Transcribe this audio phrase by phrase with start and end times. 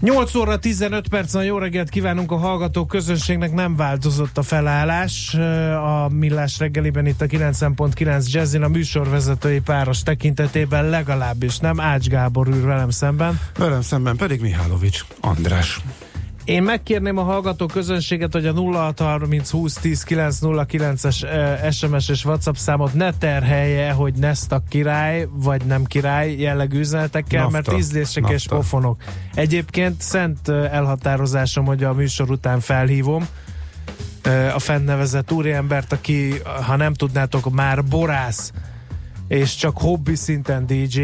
[0.00, 5.34] 8 óra 15 percen jó reggelt kívánunk a hallgató közönségnek, nem változott a felállás
[5.74, 12.48] a Millás reggeliben itt a 9.9 Jazzin a műsorvezetői páros tekintetében legalábbis nem Ács Gábor
[12.48, 13.40] ül velem szemben.
[13.58, 15.80] Velem szemben pedig Mihálovics András.
[16.46, 22.94] Én megkérném a hallgató közönséget, hogy a 0630 20 10 909-es SMS és WhatsApp számot
[22.94, 28.36] ne terhelje, hogy Nesta király, vagy nem király jellegű üzenetekkel, nafta, mert ízlések nafta.
[28.36, 29.02] és pofonok.
[29.34, 33.26] Egyébként szent elhatározásom, hogy a műsor után felhívom
[34.54, 36.34] a fennnevezett úriembert, aki,
[36.66, 38.52] ha nem tudnátok, már borász,
[39.28, 41.00] és csak hobbi szinten DJ,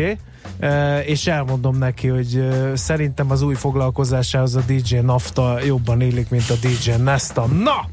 [1.04, 6.54] és elmondom neki, hogy szerintem az új foglalkozásához a DJ Nafta jobban élik, mint a
[6.54, 7.46] DJ Nesta.
[7.46, 7.88] Na!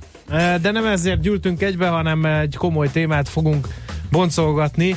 [0.61, 3.67] De nem ezért gyűltünk egybe, hanem egy komoly témát fogunk
[4.11, 4.95] boncolgatni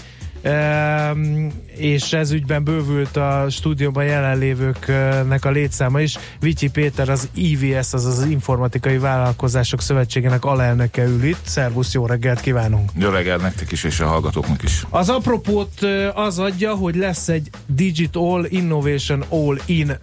[1.77, 6.19] és ez ügyben bővült a stúdióban jelenlévőknek a létszáma is.
[6.41, 11.41] Vityi Péter az IVS, az az Informatikai Vállalkozások Szövetségének alelnöke ül itt.
[11.43, 12.91] Szervusz, jó reggelt kívánunk!
[12.95, 14.87] Jó reggelt nektek is, és a hallgatóknak is.
[14.91, 19.99] Az apropót az adja, hogy lesz egy Digital Innovation All-In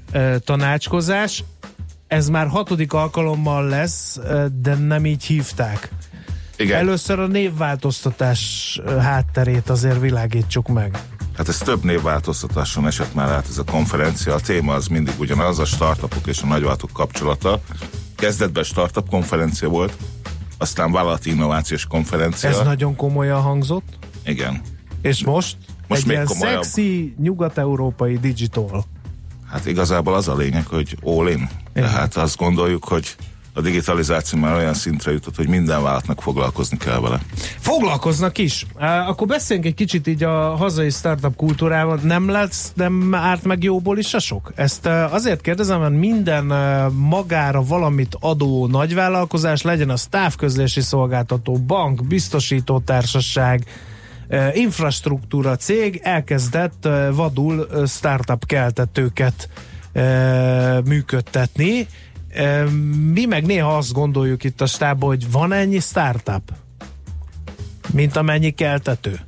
[0.46, 1.44] tanácskozás.
[2.08, 4.20] Ez már hatodik alkalommal lesz,
[4.62, 5.90] de nem így hívták.
[6.60, 6.78] Igen.
[6.78, 11.00] Először a névváltoztatás hátterét azért világítsuk meg.
[11.38, 14.34] Hát ez több névváltoztatáson esett már át ez a konferencia.
[14.34, 17.62] A téma az mindig ugyanaz, a startupok és a nagyváltók kapcsolata.
[18.16, 19.98] Kezdetben startup konferencia volt,
[20.58, 22.50] aztán vállalati innovációs konferencia.
[22.50, 23.98] Ez nagyon komolyan hangzott.
[24.26, 24.62] Igen.
[25.02, 25.58] És most?
[25.88, 26.64] Most egy még ilyen komolyabb.
[26.64, 28.84] szexi nyugat-európai digital.
[29.50, 31.50] Hát igazából az a lényeg, hogy all in.
[31.76, 31.90] Igen.
[31.90, 33.16] Tehát azt gondoljuk, hogy
[33.60, 37.20] a digitalizáció már olyan szintre jutott, hogy minden vállalatnak foglalkozni kell vele.
[37.60, 38.66] Foglalkoznak is.
[39.08, 42.00] Akkor beszéljünk egy kicsit így a hazai startup kultúrával.
[42.04, 44.52] Nem lesz, nem árt meg jóból is a sok?
[44.56, 46.46] Ezt azért kérdezem, mert minden
[46.94, 53.66] magára valamit adó nagyvállalkozás, legyen a távközlési szolgáltató, bank, biztosító társaság,
[54.54, 59.50] infrastruktúra cég elkezdett vadul startup keltetőket
[60.86, 61.88] működtetni,
[63.14, 66.52] mi meg néha azt gondoljuk itt a stábban, hogy van ennyi startup,
[67.94, 69.20] mint amennyi keltető.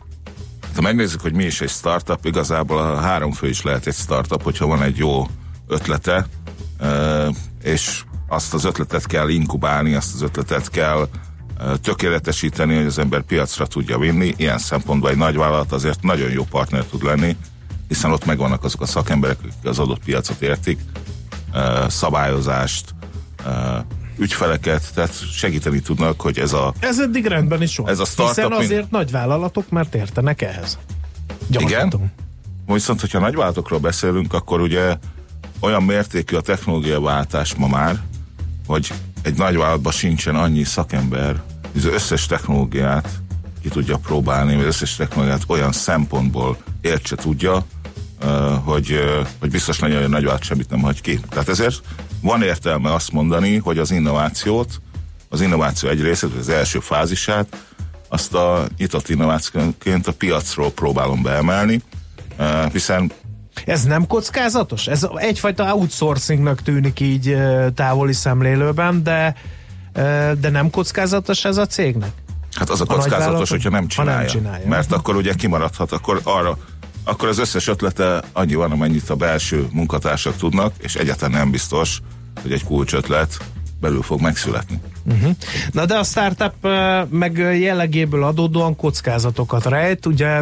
[0.75, 4.43] Ha megnézzük, hogy mi is egy startup, igazából a három fő is lehet egy startup,
[4.43, 5.27] hogyha van egy jó
[5.67, 6.27] ötlete,
[7.63, 11.07] és azt az ötletet kell inkubálni, azt az ötletet kell
[11.81, 14.33] tökéletesíteni, hogy az ember piacra tudja vinni.
[14.37, 17.37] Ilyen szempontból egy nagy vállalat azért nagyon jó partner tud lenni,
[17.87, 20.79] hiszen ott megvannak azok a szakemberek, akik az adott piacot értik,
[21.87, 22.95] szabályozást,
[24.17, 26.73] ügyfeleket, tehát segíteni tudnak, hogy ez a...
[26.79, 27.89] Ez eddig rendben is van.
[27.89, 28.91] Ez a startup, Hiszen azért mint...
[28.91, 30.77] nagy vállalatok, mert értenek ehhez.
[31.47, 32.01] Gyakorlatom.
[32.01, 32.11] Igen.
[32.65, 34.97] Viszont, hogyha nagy vállalatokról beszélünk, akkor ugye
[35.59, 37.99] olyan mértékű a technológiaváltás ma már,
[38.67, 41.41] hogy egy nagy vállalatban sincsen annyi szakember,
[41.71, 43.09] hogy az összes technológiát
[43.61, 47.65] ki tudja próbálni, vagy az összes technológiát olyan szempontból értse tudja,
[48.63, 48.99] hogy,
[49.39, 51.19] hogy biztos legyen, hogy a nagyvállalat semmit nem hagy ki.
[51.29, 51.81] Tehát ezért
[52.21, 54.81] van értelme azt mondani, hogy az innovációt,
[55.29, 57.65] az innováció egy részét, az első fázisát,
[58.09, 61.81] azt a nyitott innovációként a piacról próbálom beemelni,
[62.71, 63.11] hiszen
[63.65, 64.87] ez nem kockázatos?
[64.87, 67.37] Ez egyfajta outsourcingnak tűnik így
[67.75, 69.35] távoli szemlélőben, de,
[70.39, 72.11] de nem kockázatos ez a cégnek?
[72.53, 74.13] Hát az a, a kockázatos, hogyha nem csinálja.
[74.13, 74.67] Ha nem csinálja.
[74.67, 76.57] Mert akkor ugye kimaradhat, akkor arra
[77.03, 81.99] akkor az összes ötlete annyi van, amennyit a belső munkatársak tudnak, és egyáltalán nem biztos,
[82.41, 83.37] hogy egy kulcsötlet
[83.79, 84.79] belül fog megszületni.
[85.05, 85.35] Uh-huh.
[85.71, 86.67] Na de a startup
[87.09, 90.41] meg jellegéből adódóan kockázatokat rejt, ugye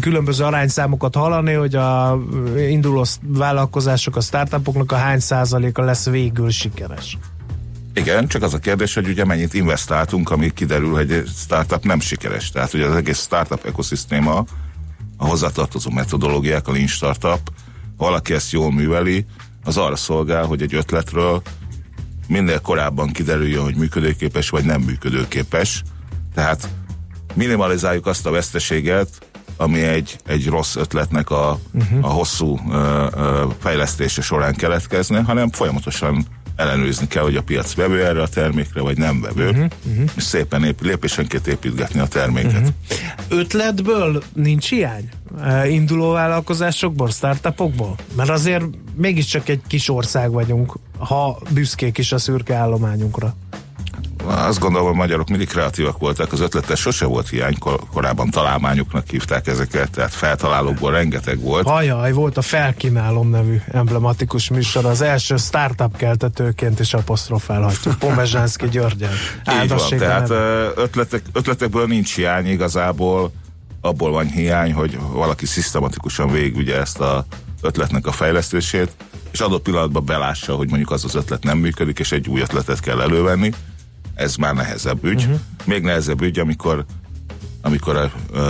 [0.00, 2.18] különböző arányszámokat hallani, hogy a
[2.56, 7.18] induló vállalkozások, a startupoknak a hány százaléka lesz végül sikeres.
[7.94, 12.00] Igen, csak az a kérdés, hogy ugye mennyit investáltunk, ami kiderül, hogy egy startup nem
[12.00, 12.50] sikeres.
[12.50, 14.44] Tehát ugye az egész startup ekoszisztéma
[15.20, 17.52] a hozzátartozó metodológiák, a Lean Startup,
[17.96, 19.26] ha valaki ezt jól műveli,
[19.64, 21.42] az arra szolgál, hogy egy ötletről
[22.28, 25.82] minél korábban kiderüljön, hogy működőképes vagy nem működőképes.
[26.34, 26.68] Tehát
[27.34, 29.08] minimalizáljuk azt a veszteséget,
[29.56, 32.04] ami egy, egy rossz ötletnek a, uh-huh.
[32.04, 36.26] a hosszú uh, uh, fejlesztése során keletkezne, hanem folyamatosan
[36.60, 40.10] ellenőrizni kell, hogy a piac vevő erre a termékre, vagy nem vevő, uh-huh, uh-huh.
[40.16, 42.52] és szépen ép, lépésenként építgetni a terméket.
[42.52, 42.68] Uh-huh.
[43.28, 45.08] Ötletből nincs hiány?
[45.68, 47.96] Induló vállalkozásokból, startupokból?
[48.16, 48.64] Mert azért
[48.94, 53.36] mégiscsak egy kis ország vagyunk, ha büszkék is a szürke állományunkra
[54.30, 59.08] azt gondolom, a magyarok mindig kreatívak voltak, az ötletes sose volt hiány, kor- korábban találmányoknak
[59.08, 61.68] hívták ezeket, tehát feltalálókból rengeteg volt.
[61.68, 69.12] Hajaj, volt a Felkínálom nevű emblematikus műsor, az első startup keltetőként is apostrofálhatjuk, Pomezsánszki Györgyen.
[69.62, 70.30] Így van, tehát
[70.76, 73.32] ötletek, ötletekből nincs hiány igazából,
[73.80, 77.24] abból van hiány, hogy valaki szisztematikusan végigügye ezt a
[77.62, 78.90] ötletnek a fejlesztését,
[79.30, 82.80] és adott pillanatban belássa, hogy mondjuk az az ötlet nem működik, és egy új ötletet
[82.80, 83.52] kell elővenni
[84.20, 85.22] ez már nehezebb ügy.
[85.22, 85.40] Uh-huh.
[85.64, 86.84] Még nehezebb ügy, amikor,
[87.60, 88.40] amikor uh,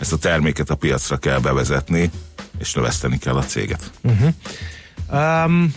[0.00, 2.10] ezt a terméket a piacra kell bevezetni,
[2.58, 3.90] és növeszteni kell a céget.
[4.02, 5.44] Uh-huh.
[5.44, 5.74] Um,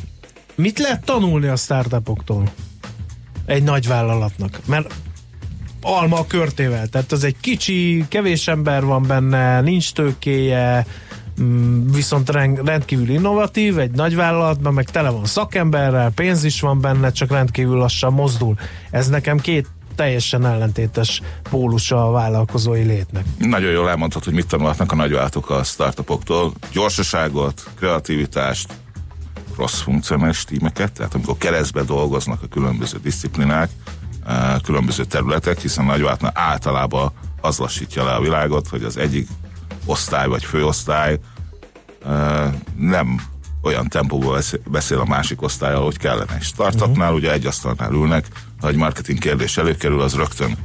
[0.55, 2.51] mit lehet tanulni a startupoktól?
[3.45, 4.59] Egy nagy vállalatnak?
[4.65, 4.93] Mert
[5.81, 10.85] alma a körtével, tehát az egy kicsi, kevés ember van benne, nincs tőkéje,
[11.91, 12.29] viszont
[12.63, 17.77] rendkívül innovatív, egy nagy vállalatban meg tele van szakemberrel, pénz is van benne, csak rendkívül
[17.77, 18.55] lassan mozdul.
[18.91, 23.25] Ez nekem két teljesen ellentétes pólusa a vállalkozói létnek.
[23.37, 26.53] Nagyon jól elmondhatod, hogy mit tanulhatnak a nagyvállalatok a startupoktól.
[26.71, 28.73] Gyorsaságot, kreativitást,
[29.53, 33.69] cross-funkcionális tímeket, tehát amikor keresztbe dolgoznak a különböző disziplinák,
[34.25, 37.11] eh, különböző területek, hiszen nagyvállalatnál általában
[37.41, 39.27] az lassítja le a világot, hogy az egyik
[39.91, 41.19] osztály vagy főosztály
[42.77, 43.21] nem
[43.61, 46.35] olyan tempóban beszél a másik osztály, ahogy kellene.
[46.39, 47.15] És startupnál uh-huh.
[47.15, 48.27] ugye egy asztalnál ülnek,
[48.61, 50.57] ha egy marketing kérdés előkerül, az rögtön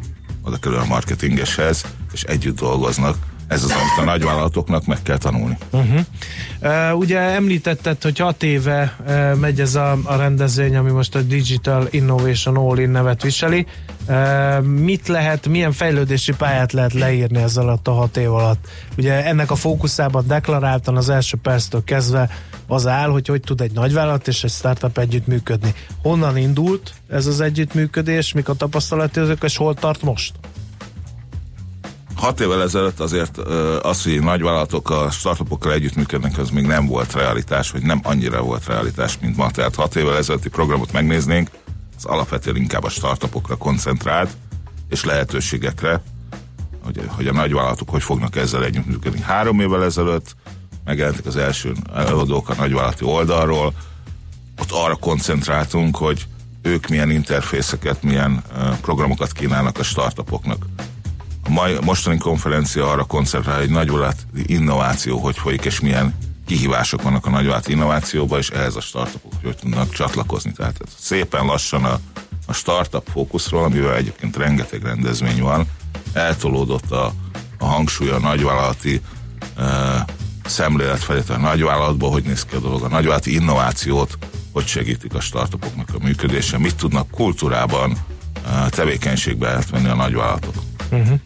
[0.42, 3.16] oda kerül a marketingeshez, és együtt dolgoznak.
[3.48, 5.58] Ez az, amit a nagyvállalatoknak meg kell tanulni.
[5.70, 6.00] Uh-huh.
[6.62, 11.20] Uh, ugye említetted, hogy hat éve uh, megy ez a, a rendezvény, ami most a
[11.20, 13.66] Digital Innovation All-in nevet viseli.
[14.08, 18.68] Uh, mit lehet, milyen fejlődési pályát lehet leírni ez alatt a hat év alatt?
[18.96, 22.30] Ugye ennek a fókuszában deklaráltan az első perctől kezdve
[22.66, 25.74] az áll, hogy hogy tud egy nagyvállalat és egy startup együttműködni.
[26.02, 30.32] Honnan indult ez az együttműködés, mik a tapasztalatok, és hol tart most?
[32.16, 33.38] Hat évvel ezelőtt azért
[33.82, 38.66] az, hogy nagyvállalatok a startupokkal együttműködnek, az még nem volt realitás, vagy nem annyira volt
[38.66, 39.50] realitás, mint ma.
[39.50, 41.50] Tehát hat évvel ezelőtti programot megnéznénk,
[41.96, 44.36] az alapvetően inkább a startupokra koncentrált,
[44.88, 46.02] és lehetőségekre,
[46.84, 49.20] hogy, hogy a nagyvállalatok hogy fognak ezzel együttműködni.
[49.20, 50.36] Három évvel ezelőtt
[50.84, 53.72] megjelentek az első előadók a nagyvállalati oldalról,
[54.58, 56.26] ott arra koncentráltunk, hogy
[56.62, 58.42] ők milyen interfészeket, milyen
[58.80, 60.66] programokat kínálnak a startupoknak
[61.48, 66.14] a mostani konferencia arra koncentrál, hogy nagyvállalati innováció hogy folyik, és milyen
[66.46, 70.52] kihívások vannak a nagyvállalati innovációban, és ehhez a startupok hogy tudnak csatlakozni.
[70.52, 71.98] Tehát szépen lassan a,
[72.46, 75.66] a startup fókuszról, amivel egyébként rengeteg rendezvény van,
[76.12, 77.12] eltolódott a,
[77.58, 79.00] a hangsúly a nagyvállalati
[79.56, 79.64] uh,
[80.44, 84.18] szemlélet felé, a nagyvállalatból, hogy néz ki a dolog, a nagyvállalati innovációt,
[84.52, 90.54] hogy segítik a startupoknak a működése, mit tudnak kultúrában, uh, tevékenységbe elvenni a nagyvállalatok.
[90.90, 91.18] Uh-huh.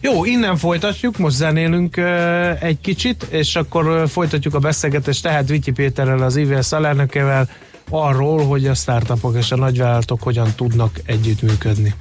[0.00, 5.48] Jó, innen folytatjuk, most zenélünk uh, egy kicsit, és akkor uh, folytatjuk a beszélgetést tehát
[5.48, 7.48] Vityi Péterrel, az IVS alelnökével
[7.90, 11.94] arról, hogy a startupok és a nagyvállalatok hogyan tudnak együttműködni.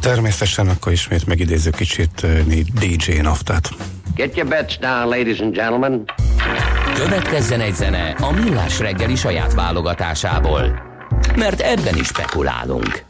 [0.00, 2.40] Természetesen akkor ismét megidéző kicsit uh,
[2.80, 3.70] DJ Naftát.
[4.14, 6.04] Get your bets down, ladies and gentlemen.
[6.94, 10.82] Következzen egy zene a Millás reggeli saját válogatásából.
[11.36, 13.07] Mert ebben is spekulálunk.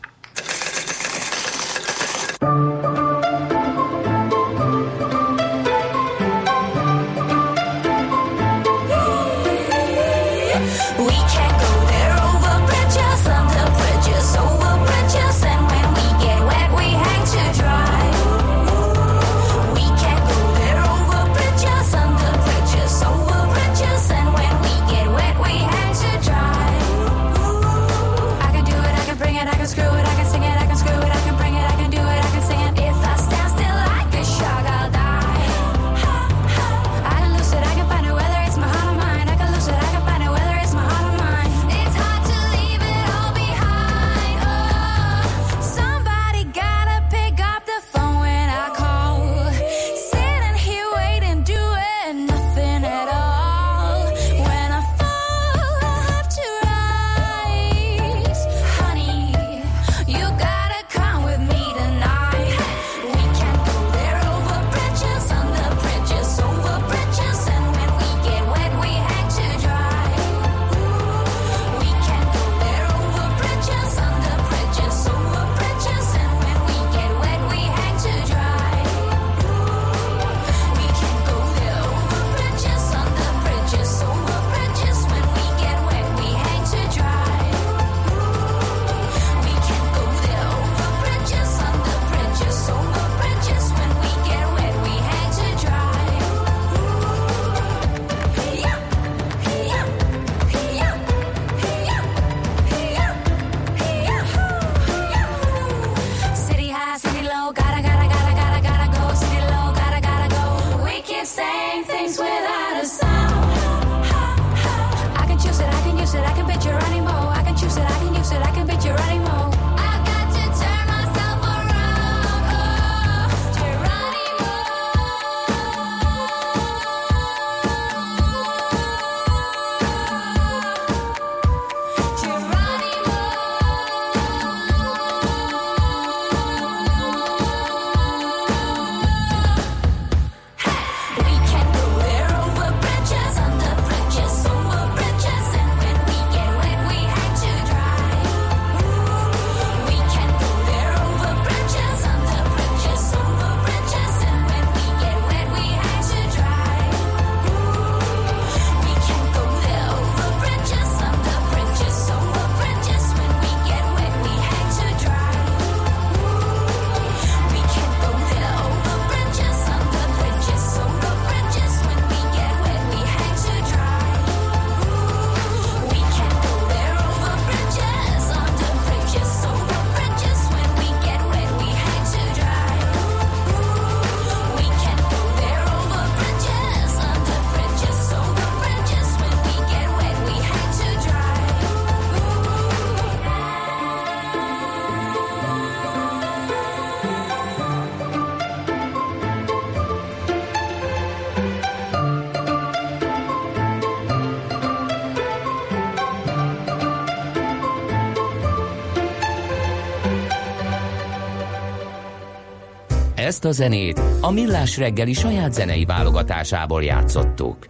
[213.38, 217.66] Ezt a zenét a Millás reggeli saját zenei válogatásából játszottuk.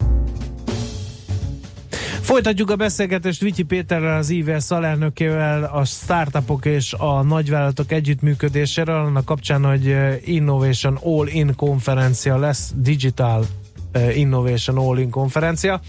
[2.21, 9.25] Folytatjuk a beszélgetést Vityi Péterrel, az IVS alelnökével a startupok és a nagyvállalatok együttműködéséről, annak
[9.25, 13.45] kapcsán, hogy eh, Innovation All-In konferencia lesz, Digital
[13.91, 15.81] eh, Innovation All-In konferencia.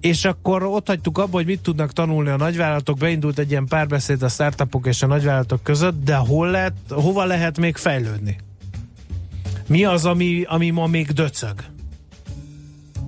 [0.00, 4.22] És akkor ott hagytuk abba, hogy mit tudnak tanulni a nagyvállalatok, beindult egy ilyen párbeszéd
[4.22, 8.36] a startupok és a nagyvállalatok között, de hol lehet, hova lehet még fejlődni?
[9.66, 11.54] Mi az, ami, ami ma még döcög?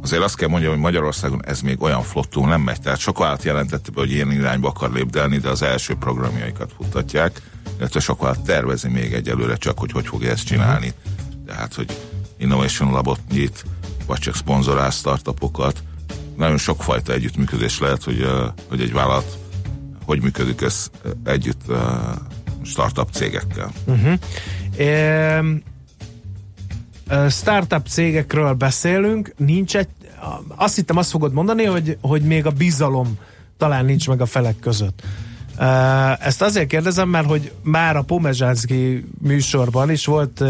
[0.02, 2.80] Azért azt kell mondjam, hogy Magyarországon ez még olyan flottul nem megy.
[2.80, 7.42] Tehát sok vállalat jelentette be, hogy ilyen irányba akar lépdelni, de az első programjaikat futtatják,
[7.78, 10.92] illetve sok vállalat tervezi még egyelőre csak, hogy hogy fogja ezt csinálni.
[11.46, 11.96] Tehát, hogy
[12.36, 13.64] Innovation Labot nyit,
[14.06, 15.82] vagy csak szponzorál startupokat.
[16.36, 18.26] Nagyon sokfajta együttműködés lehet, hogy,
[18.68, 19.38] hogy egy vállalat
[20.04, 20.90] hogy működik ez
[21.24, 21.62] együtt
[22.62, 23.72] startup cégekkel.
[24.76, 25.54] Ehm,
[27.08, 29.88] ö, startup cégekről beszélünk, nincs egy,
[30.48, 33.18] azt hittem azt fogod mondani, hogy, hogy még a bizalom
[33.58, 35.02] talán nincs meg a felek között.
[36.20, 40.40] Ezt azért kérdezem, mert hogy már a Pomezsánszki műsorban is volt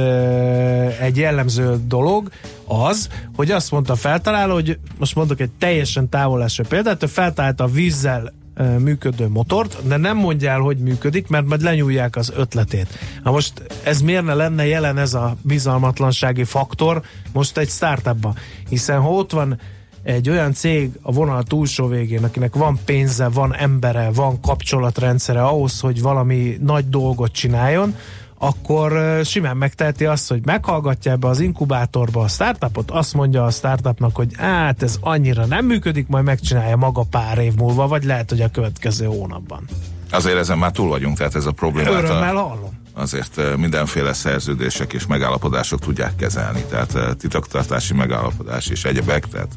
[1.01, 2.31] egy jellemző dolog,
[2.67, 7.69] az, hogy azt mondta feltaláló, hogy most mondok egy teljesen távoleső példát, ő feltalálta a
[7.69, 8.33] vízzel
[8.79, 12.87] működő motort, de nem mondja el, hogy működik, mert majd lenyúlják az ötletét.
[13.23, 13.53] Na most
[13.85, 18.37] ez miért ne lenne jelen ez a bizalmatlansági faktor most egy startupban?
[18.69, 19.59] Hiszen ha ott van
[20.03, 25.81] egy olyan cég a vonal túlsó végén, akinek van pénze, van embere, van kapcsolatrendszere ahhoz,
[25.81, 27.97] hogy valami nagy dolgot csináljon,
[28.39, 34.17] akkor simán megteheti azt, hogy meghallgatja ebbe az inkubátorba a startupot, azt mondja a startupnak,
[34.17, 38.41] hogy hát ez annyira nem működik, majd megcsinálja maga pár év múlva, vagy lehet, hogy
[38.41, 39.65] a következő hónapban.
[40.11, 41.93] Azért ezen már túl vagyunk, tehát ez a problémát.
[41.93, 42.81] a- Örömmel hallom.
[42.95, 49.49] azért mindenféle szerződések és megállapodások tudják kezelni, tehát eh, titoktartási megállapodás és egyebek, tehát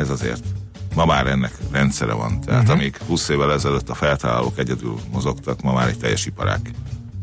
[0.00, 0.44] ez azért
[0.94, 2.40] ma már ennek rendszere van.
[2.40, 2.78] Tehát uh-huh.
[2.78, 6.74] amíg 20 évvel ezelőtt a feltalálók egyedül mozogtak, ma már egy teljes iparág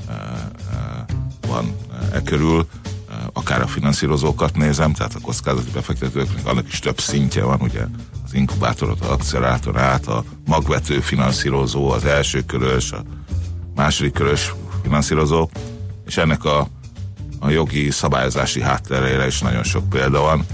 [0.07, 1.05] eh, eh,
[1.48, 1.75] van
[2.13, 2.67] e körül,
[3.34, 7.81] akár a finanszírozókat nézem, tehát a kockázati befektetőknek annak is több szintje van, ugye
[8.25, 13.03] az inkubátorot, az accelerátor át, a magvető finanszírozó, az első körös, a
[13.75, 14.53] második körös
[14.84, 15.50] finanszírozó,
[16.05, 16.67] és ennek a,
[17.39, 20.46] a jogi szabályozási hátterére is nagyon sok példa van.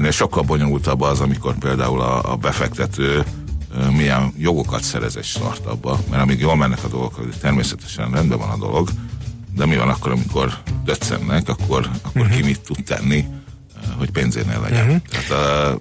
[0.00, 3.24] Ennél sokkal bonyolultabb az, amikor például a, a befektető
[3.96, 8.56] milyen jogokat szerez egy startupba, mert amíg jól mennek a dolgok, természetesen rendben van a
[8.56, 8.88] dolog,
[9.56, 12.36] de mi van akkor, amikor döccennek, akkor, akkor uh-huh.
[12.36, 13.24] ki mit tud tenni,
[13.98, 14.86] hogy pénzénél legyen.
[14.86, 15.02] Uh-huh.
[15.08, 15.74] Tehát ö,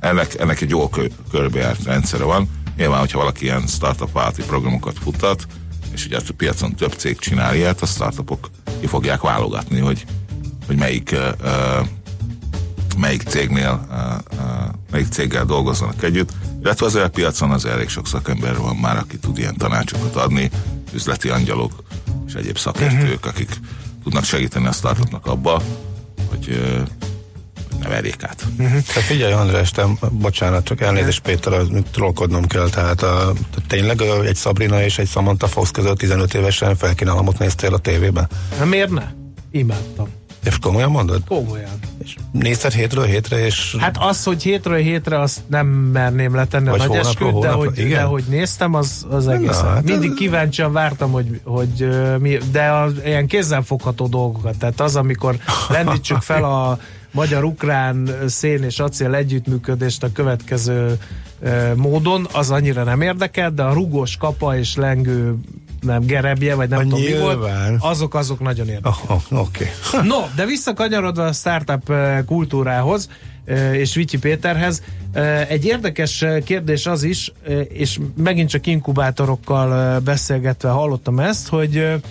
[0.00, 2.48] ennek, ennek egy jó kö, körbejárt rendszere van.
[2.76, 5.46] Nyilván, hogyha valaki ilyen startup vállalati programokat futtat,
[5.92, 10.04] és ugye a piacon több cég csinál ilyet, a startupok ki fogják válogatni, hogy,
[10.66, 11.28] hogy melyik ö,
[12.96, 14.46] melyik cégnél, uh, uh,
[14.90, 16.32] melyik céggel dolgozzanak együtt,
[16.62, 20.50] illetve azért a piacon az elég sok szakember van már, aki tud ilyen tanácsokat adni,
[20.92, 21.82] üzleti angyalok
[22.26, 23.60] és egyéb szakértők, akik
[24.02, 25.62] tudnak segíteni a startupnak abba,
[26.30, 26.88] hogy, uh,
[27.84, 28.44] ne verjék át.
[28.56, 33.32] Tehát figyelj András, te, bocsánat, csak elnézést Péter, az trollkodnom kell, tehát a,
[33.68, 38.28] tényleg egy Sabrina és egy Samantha Fox között 15 évesen felkínálomot néztél a tévében?
[38.58, 39.04] Na, miért ne?
[39.50, 40.08] Imádtam.
[40.44, 41.22] És komolyan mondod?
[41.28, 41.70] Komolyan.
[42.04, 46.80] És nézted hétről hétre, és Hát az, hogy hétről hétre azt nem merném letenni Vagy
[46.80, 47.98] a nagy hónapról esküt, de hónapra, hogy, igen?
[47.98, 49.60] de hogy néztem, az, az egész.
[49.60, 54.56] hát Mindig kíváncsian vártam, hogy, hogy mi, de az ilyen kézzelfogható dolgokat.
[54.56, 55.36] Tehát az, amikor
[55.68, 56.78] lendítsük fel a
[57.12, 60.98] magyar-ukrán szén és acél együttműködést a következő
[61.74, 65.34] módon, az annyira nem érdekel, de a rugós kapa és lengő
[65.84, 67.38] nem gerebje, vagy nem A tudom mi volt,
[67.78, 68.92] azok azok nagyon érdekel.
[69.08, 69.40] Oh, oh.
[69.40, 69.66] Okay.
[70.12, 73.08] No, de visszakanyarodva a startup eh, kultúrához
[73.44, 77.32] eh, és Vityi Péterhez, eh, egy érdekes kérdés az is,
[77.68, 82.02] és megint csak inkubátorokkal beszélgetve hallottam ezt, hogy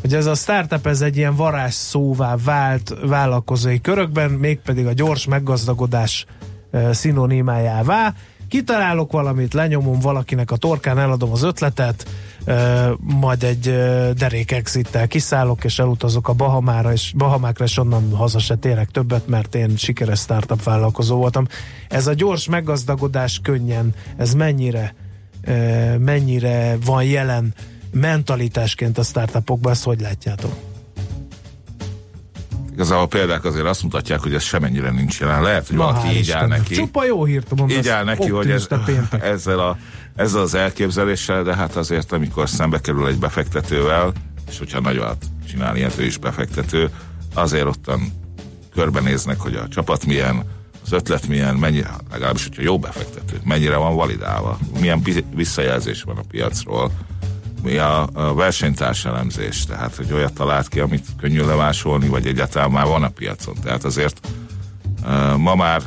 [0.00, 6.26] hogy ez a startup ez egy ilyen varázsszóvá vált vállalkozói körökben, mégpedig a gyors meggazdagodás
[6.90, 8.14] szinonimájává.
[8.48, 12.06] Kitalálok valamit, lenyomom valakinek a torkán, eladom az ötletet,
[12.98, 13.62] majd egy
[14.14, 19.26] derék exittel kiszállok, és elutazok a Bahamára, és Bahamákra, és onnan haza se térek többet,
[19.26, 21.46] mert én sikeres startup vállalkozó voltam.
[21.88, 24.94] Ez a gyors meggazdagodás könnyen, ez mennyire,
[25.98, 27.54] mennyire van jelen
[27.92, 30.52] mentalitásként a startupokban, ezt hogy látjátok?
[32.72, 35.42] Igazából a példák azért azt mutatják, hogy ez semennyire nincs jelen.
[35.42, 36.74] Lehet, hogy Na, valaki így áll neki.
[36.74, 37.76] Csupa jó hírt mondasz.
[37.76, 38.68] így áll neki, hogy ez,
[39.20, 39.76] ezzel, a,
[40.14, 44.12] ezzel az elképzeléssel, de hát azért, amikor szembe kerül egy befektetővel,
[44.48, 46.90] és hogyha nagyokat csinál ilyet, ő is befektető,
[47.34, 48.12] azért ottan
[48.74, 50.44] körbenéznek, hogy a csapat milyen,
[50.84, 55.02] az ötlet milyen, mennyire, legalábbis, hogyha jó befektető, mennyire van validálva, milyen
[55.34, 56.90] visszajelzés van a piacról,
[57.62, 59.06] mi a, a versenytárs
[59.66, 63.54] tehát hogy olyat talált ki, amit könnyű lemásolni, vagy egyáltalán már van a piacon.
[63.62, 64.28] Tehát azért
[65.36, 65.82] ma már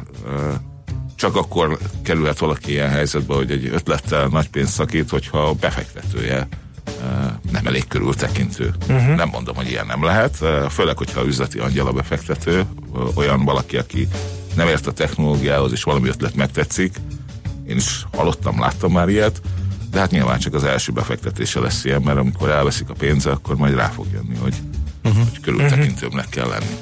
[1.17, 6.47] csak akkor kerülhet valaki ilyen helyzetbe, hogy egy ötlettel nagy pénzt szakít, hogyha a befektetője
[6.85, 8.73] uh, nem elég körültekintő.
[8.89, 9.15] Uh-huh.
[9.15, 13.45] Nem mondom, hogy ilyen nem lehet, uh, főleg, hogyha üzleti angyal a befektető, uh, olyan
[13.45, 14.07] valaki, aki
[14.55, 16.95] nem ért a technológiához, és valami ötlet megtetszik.
[17.67, 19.41] Én is hallottam, láttam már ilyet,
[19.91, 23.55] de hát nyilván csak az első befektetése lesz ilyen, mert amikor elveszik a pénze, akkor
[23.55, 24.55] majd rá fog jönni, hogy,
[25.03, 25.23] uh-huh.
[25.23, 26.77] hogy körültekintőbbnek kell lenni.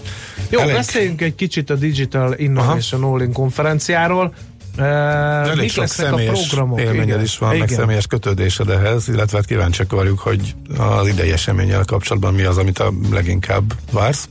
[0.50, 0.76] Jó, Elég.
[0.76, 4.34] beszéljünk egy kicsit a Digital Innovation All-in konferenciáról.
[4.78, 7.80] Uh, Elég mik sok lesznek a személyes élményed is van, meg Igen.
[7.80, 12.80] személyes kötődésed ehhez, illetve hát kíváncsiak vagyunk, hogy az idei eseménnyel kapcsolatban mi az, amit
[12.80, 14.28] a leginkább vársz.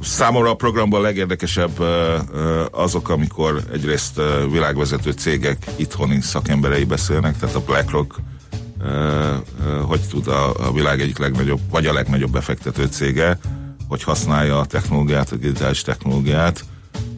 [0.00, 1.80] Számomra a programban a legérdekesebb
[2.70, 8.14] azok, amikor egyrészt világvezető cégek itthoni szakemberei beszélnek, tehát a BlackRock
[9.86, 13.38] hogy tud a, a világ egyik legnagyobb, vagy a legnagyobb befektető cége,
[13.88, 16.64] hogy használja a technológiát, a digitális technológiát,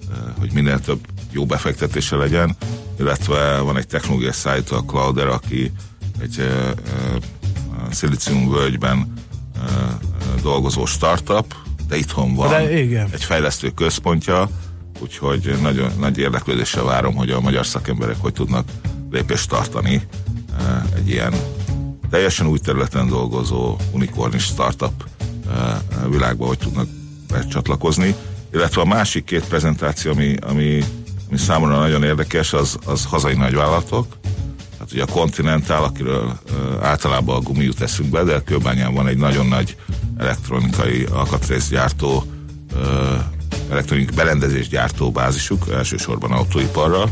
[0.09, 1.01] uh, hogy minél több
[1.31, 2.57] jó befektetése legyen,
[2.99, 5.73] illetve van egy technológiai szállító, a Clouder, aki
[6.21, 11.55] egy uh, uh, Szilícium völgyben uh, uh, dolgozó startup,
[11.89, 13.09] de itthon van De igen.
[13.13, 14.49] egy fejlesztő központja,
[15.01, 18.69] úgyhogy nagyon nagy érdeklődéssel várom, hogy a magyar szakemberek hogy tudnak
[19.11, 20.03] lépést tartani
[20.59, 21.35] eh, egy ilyen
[22.11, 25.18] teljesen új területen dolgozó unikornis startup eh,
[26.11, 26.87] világba, hogy tudnak
[27.29, 28.15] becsatlakozni.
[28.53, 30.85] Illetve a másik két prezentáció, ami, ami,
[31.29, 34.07] ami számomra nagyon érdekes, az, az hazai nagyvállalatok,
[34.79, 36.39] Hát ugye a Continental, akiről
[36.83, 39.77] általában a gumi jut eszünkbe, de Kőbányán van egy nagyon nagy
[40.19, 42.25] elektronikai alkatrészgyártó,
[43.71, 47.05] elektronikai berendezésgyártó bázisuk, elsősorban autóiparra,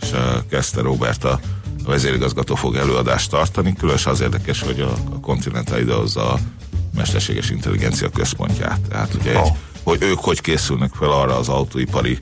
[0.00, 0.10] és
[0.48, 1.40] kezdte Robert a,
[1.84, 6.38] a vezérigazgató fog előadást tartani, különösen az érdekes, hogy a, a Continental idehozza a
[6.94, 8.80] mesterséges intelligencia központját.
[8.88, 9.56] Tehát ugye egy, Oh.
[9.82, 12.18] hogy ők hogy készülnek fel arra az autóipari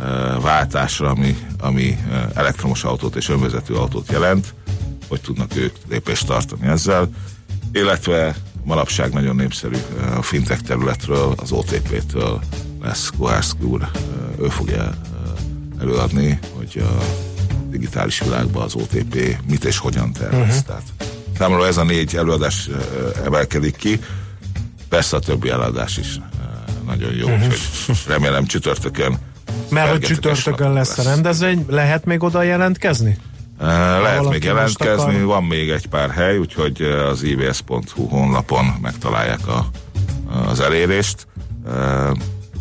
[0.00, 1.98] eh, váltásra, ami, ami
[2.34, 4.54] elektromos autót és önvezető autót jelent,
[5.08, 7.08] hogy tudnak ők lépést tartani ezzel,
[7.72, 9.76] illetve manapság nagyon népszerű
[10.16, 12.40] a fintech területről, az OTP-től
[12.82, 13.88] lesz Koárszki úr,
[14.40, 14.94] ő fogja
[15.80, 17.02] előadni, hogy a
[17.70, 20.40] digitális világban az OTP mit és hogyan tervez.
[20.40, 20.62] Uh-huh.
[20.66, 20.82] Tehát
[21.38, 22.68] számomra ez a négy előadás
[23.24, 24.00] emelkedik ki,
[24.88, 26.18] persze a többi előadás is
[26.86, 27.44] nagyon jó, uh-huh.
[27.44, 29.18] úgyhogy remélem csütörtökön
[29.70, 33.18] Mert hogy csütörtökön lesz a rendezvény, lehet még oda jelentkezni?
[33.58, 39.66] Lehet még jelentkezni, van még egy pár hely, úgyhogy az ivs.hu honlapon megtalálják a,
[40.48, 41.26] az elérést.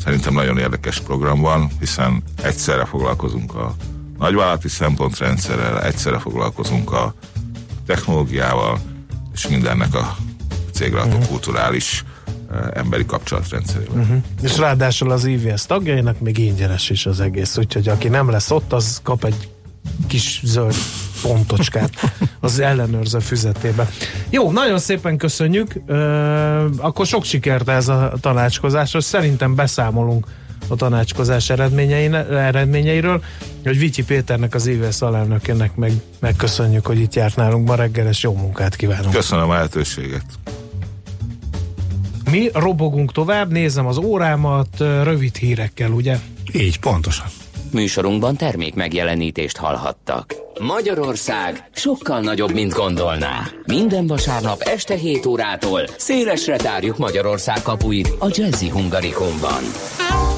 [0.03, 3.75] Szerintem nagyon érdekes program van, hiszen egyszerre foglalkozunk a
[4.19, 7.13] nagyvállalati szempontrendszerrel, egyszerre foglalkozunk a
[7.85, 8.79] technológiával,
[9.33, 10.15] és mindennek a
[10.71, 12.03] cégre adott kulturális
[12.51, 14.03] uh, emberi kapcsolatrendszerével.
[14.03, 14.15] Mhm.
[14.41, 18.73] És ráadásul az IVS tagjainak még ingyenes is az egész, úgyhogy aki nem lesz ott,
[18.73, 19.49] az kap egy
[20.07, 20.75] kis zöld
[21.21, 21.91] pontocskát
[22.39, 23.89] az ellenőrző füzetébe.
[24.29, 25.95] Jó, nagyon szépen köszönjük, Ö,
[26.77, 30.27] akkor sok sikert ez a tanácskozásra, szerintem beszámolunk
[30.67, 33.23] a tanácskozás eredményeiről,
[33.63, 38.23] hogy Vityi Péternek, az IVS alelnökének meg, megköszönjük, hogy itt járt nálunk ma reggel, és
[38.23, 39.13] jó munkát kívánunk.
[39.13, 40.25] Köszönöm a lehetőséget.
[42.31, 46.17] Mi robogunk tovább, nézem az órámat, rövid hírekkel, ugye?
[46.53, 47.27] Így, pontosan.
[47.71, 50.35] Műsorunkban termék megjelenítést hallhattak.
[50.59, 53.47] Magyarország sokkal nagyobb, mint gondolná.
[53.65, 59.63] Minden vasárnap este 7 órától szélesre tárjuk Magyarország kapuit a Jazzy Hungarikumban.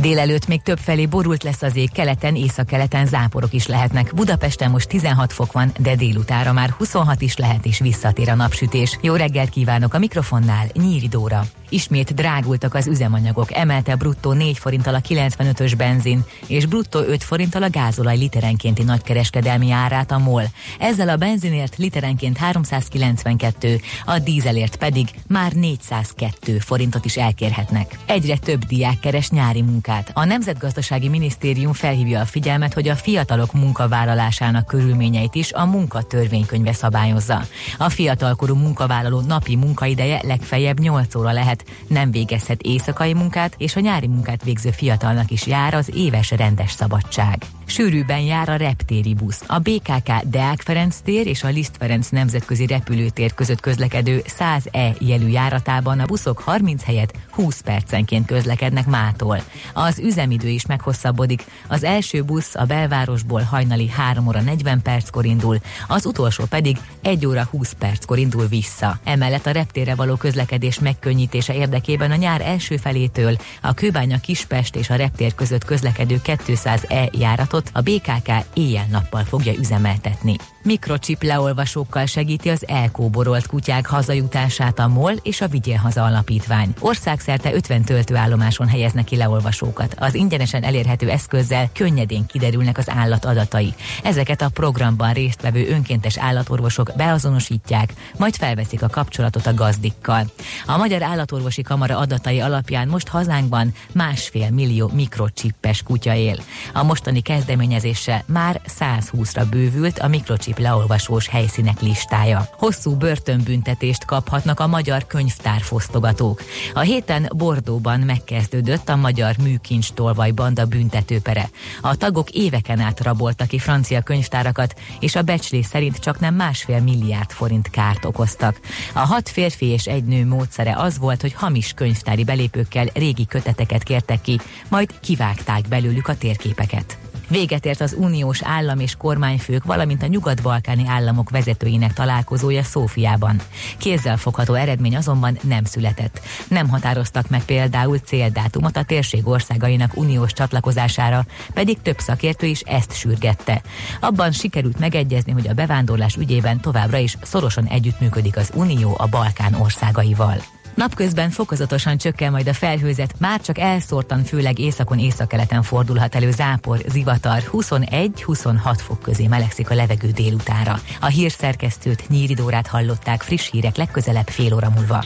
[0.00, 4.14] Délelőtt még több felé borult lesz az ég, keleten, északkeleten záporok is lehetnek.
[4.14, 8.98] Budapesten most 16 fok van, de délutára már 26 is lehet és visszatér a napsütés.
[9.00, 11.42] Jó reggelt kívánok a mikrofonnál, Nyíri Dóra.
[11.70, 17.62] Ismét drágultak az üzemanyagok, emelte bruttó 4 forinttal a 95-ös benzin, és bruttó 5 forinttal
[17.62, 20.44] a gázolaj literenkénti nagykereskedelmi árát a MOL.
[20.78, 27.98] Ezzel a benzinért literenként 392, a dízelért pedig már 402 forintot is elkérhetnek.
[28.06, 30.10] Egyre több diák keres nyári munkát.
[30.14, 37.42] A Nemzetgazdasági Minisztérium felhívja a figyelmet, hogy a fiatalok munkavállalásának körülményeit is a munkatörvénykönyve szabályozza.
[37.78, 43.80] A fiatalkorú munkavállaló napi munkaideje legfeljebb 8 óra lehet, nem végezhet éjszakai munkát, és a
[43.80, 47.42] nyári munkát végző fiatalnak is jár az éves rendes szabadság.
[47.70, 49.42] Sűrűben jár a reptéri busz.
[49.46, 55.26] A BKK Deák Ferenc tér és a Liszt Ferenc nemzetközi repülőtér között közlekedő 100E jelű
[55.26, 59.42] járatában a buszok 30 helyet 20 percenként közlekednek mától.
[59.72, 61.44] Az üzemidő is meghosszabbodik.
[61.68, 67.26] Az első busz a belvárosból hajnali 3 óra 40 perckor indul, az utolsó pedig 1
[67.26, 68.98] óra 20 perckor indul vissza.
[69.04, 74.90] Emellett a reptérre való közlekedés megkönnyítése érdekében a nyár első felétől a Kőbánya Kispest és
[74.90, 80.36] a reptér között közlekedő 200E járatot a BKK éjjel-nappal fogja üzemeltetni.
[80.62, 86.74] Mikrochip leolvasókkal segíti az elkóborolt kutyák hazajutását a MOL és a Vigyél Haza Alapítvány.
[86.80, 89.94] Országszerte 50 töltőállomáson helyeznek ki leolvasókat.
[89.98, 93.74] Az ingyenesen elérhető eszközzel könnyedén kiderülnek az állat adatai.
[94.02, 100.30] Ezeket a programban résztvevő önkéntes állatorvosok beazonosítják, majd felveszik a kapcsolatot a gazdikkal.
[100.66, 106.36] A Magyar Állatorvosi Kamara adatai alapján most hazánkban másfél millió mikrocsippes kutya él.
[106.72, 107.20] A mostani
[107.50, 112.48] kezdeményezéssel már 120-ra bővült a mikrocsip leolvasós helyszínek listája.
[112.52, 116.42] Hosszú börtönbüntetést kaphatnak a magyar könyvtár fosztogatók.
[116.74, 121.50] A héten Bordóban megkezdődött a magyar műkincs tolvaj banda büntetőpere.
[121.80, 126.80] A tagok éveken át raboltak ki francia könyvtárakat, és a becslés szerint csak nem másfél
[126.80, 128.60] milliárd forint kárt okoztak.
[128.92, 133.82] A hat férfi és egy nő módszere az volt, hogy hamis könyvtári belépőkkel régi köteteket
[133.82, 136.98] kértek ki, majd kivágták belőlük a térképeket.
[137.30, 143.40] Véget ért az uniós állam és kormányfők, valamint a nyugat-balkáni államok vezetőinek találkozója Szófiában.
[143.78, 146.20] Kézzel fogható eredmény azonban nem született.
[146.48, 152.96] Nem határoztak meg például céldátumot a térség országainak uniós csatlakozására, pedig több szakértő is ezt
[152.96, 153.62] sürgette.
[154.00, 159.54] Abban sikerült megegyezni, hogy a bevándorlás ügyében továbbra is szorosan együttműködik az Unió a Balkán
[159.54, 160.42] országaival.
[160.74, 166.78] Napközben fokozatosan csökken majd a felhőzet, már csak elszórtan, főleg északon északkeleten fordulhat elő zápor,
[166.88, 170.80] zivatar, 21-26 fok közé melegszik a levegő délutára.
[171.00, 175.04] A hírszerkesztőt Nyíri Dórát hallották friss hírek legközelebb fél óra múlva.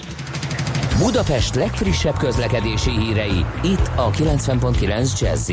[0.99, 5.51] Budapest legfrissebb közlekedési hírei, itt a 90.9 jazz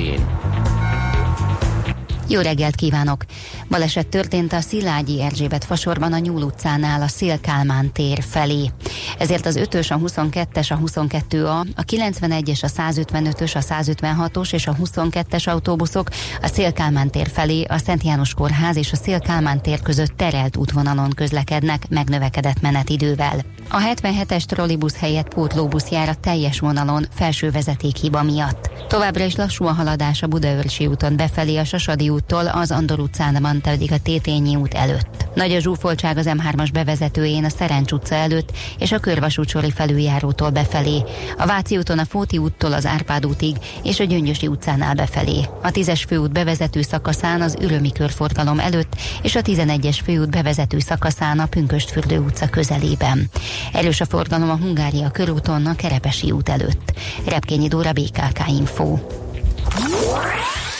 [2.31, 3.25] Jó reggelt kívánok!
[3.69, 8.71] Baleset történt a Szilágyi Erzsébet fasorban a Nyúl utcánál a Szél-Kálmán tér felé.
[9.19, 14.75] Ezért az 5-ös, a 22-es, a 22A, a 91-es, a 155-ös, a 156-os és a
[14.75, 16.09] 22-es autóbuszok
[16.41, 21.09] a Szél-Kálmán tér felé, a Szent János Kórház és a Szél-Kálmán tér között terelt útvonalon
[21.09, 23.41] közlekednek megnövekedett menetidővel.
[23.69, 28.69] A 77-es trollibusz helyett pótlóbusz jár a teljes vonalon felső vezetékhiba miatt.
[28.87, 33.37] Továbbra is lassú a haladás a Budaörsi úton befelé a Sasadi úttól, az Andor utcán
[33.41, 35.25] van pedig a Tétényi út előtt.
[35.33, 41.03] Nagy a zsúfoltság az M3-as bevezetőjén a Szerencs utca előtt és a Körvasúcsori felüljárótól befelé.
[41.37, 45.39] A Váci úton a Fóti úttól az Árpád útig és a Gyöngyösi utcánál befelé.
[45.61, 51.39] A 10-es főút bevezető szakaszán az Ürömi körforgalom előtt és a 11-es főút bevezető szakaszán
[51.39, 53.29] a Pünköstfürdő utca közelében.
[53.73, 56.93] Erős a forgalom a Hungária körúton a Kerepesi út előtt.
[57.25, 58.97] Repkényi Dóra BKK Info.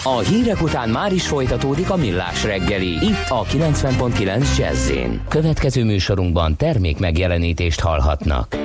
[0.03, 2.87] A hírek után már is folytatódik a millás reggeli.
[2.87, 4.91] Itt a 90.9 jazz
[5.27, 8.55] Következő műsorunkban termék megjelenítést hallhatnak.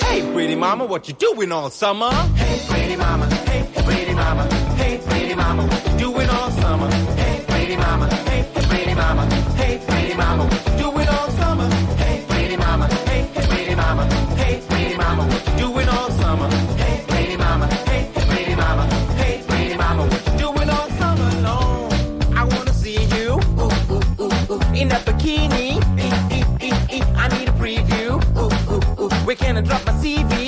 [0.00, 2.12] Hey, pretty mama, what you doing all summer?
[2.36, 7.17] Hey, pretty mama, hey, pretty mama, hey, pretty mama, what you doing all summer?
[29.58, 30.47] gonna drop my CV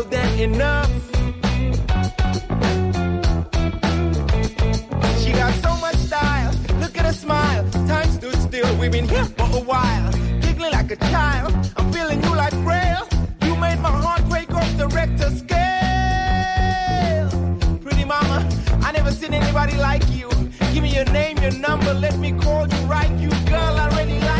[0.00, 0.90] More than enough.
[5.20, 6.52] She got so much style.
[6.80, 7.68] Look at her smile.
[7.86, 8.76] Time stood still.
[8.78, 10.12] We've been here for a while.
[10.40, 11.54] Giggling like a child.
[11.76, 13.06] I'm feeling you like braille.
[13.42, 15.58] You made my heart break off the Richter scale.
[17.80, 18.48] Pretty mama,
[18.82, 20.28] I never seen anybody like you.
[20.72, 21.92] Give me your name, your number.
[21.94, 23.10] Let me call you right.
[23.18, 24.39] You girl, I already like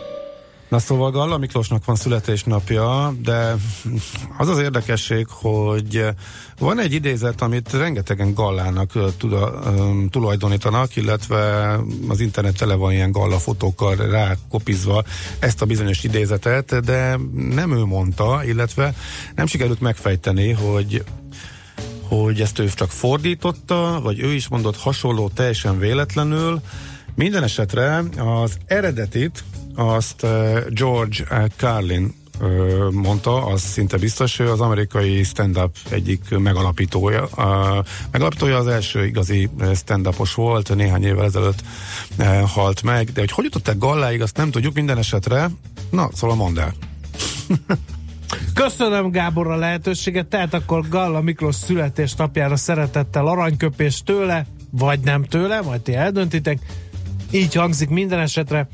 [0.71, 3.55] Na szóval Galla Miklósnak van születésnapja, de
[4.37, 6.05] az az érdekesség, hogy
[6.59, 8.91] van egy idézet, amit rengetegen Gallának
[10.09, 11.75] tulajdonítanak, illetve
[12.07, 15.03] az internet tele van ilyen Galla fotókkal rákopizva
[15.39, 18.93] ezt a bizonyos idézetet, de nem ő mondta, illetve
[19.35, 21.03] nem sikerült megfejteni, hogy
[22.07, 26.61] hogy ezt ő csak fordította, vagy ő is mondott hasonló teljesen véletlenül.
[27.15, 29.43] Minden esetre az eredetit
[29.75, 32.47] azt eh, George eh, Carlin eh,
[32.91, 37.25] mondta, az szinte biztos, ő az amerikai stand-up egyik megalapítója.
[37.25, 41.63] A megalapítója az első igazi stand-upos volt, néhány évvel ezelőtt
[42.45, 45.49] halt meg, de hogy hogy jutott el Galláig, azt nem tudjuk minden esetre.
[45.89, 46.73] Na, szóval mondd el.
[48.53, 55.61] Köszönöm Gábor a lehetőséget, tehát akkor Galla Miklós születésnapjára szeretettel aranyköpés tőle, vagy nem tőle,
[55.61, 56.59] majd ti eldöntitek.
[57.31, 58.67] Így hangzik minden esetre.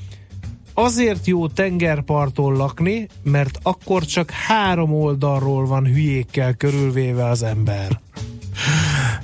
[0.79, 7.99] Azért jó tengerparton lakni, mert akkor csak három oldalról van hülyékkel körülvéve az ember.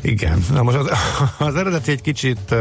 [0.02, 0.90] Igen, na most az,
[1.48, 2.56] az eredeti egy kicsit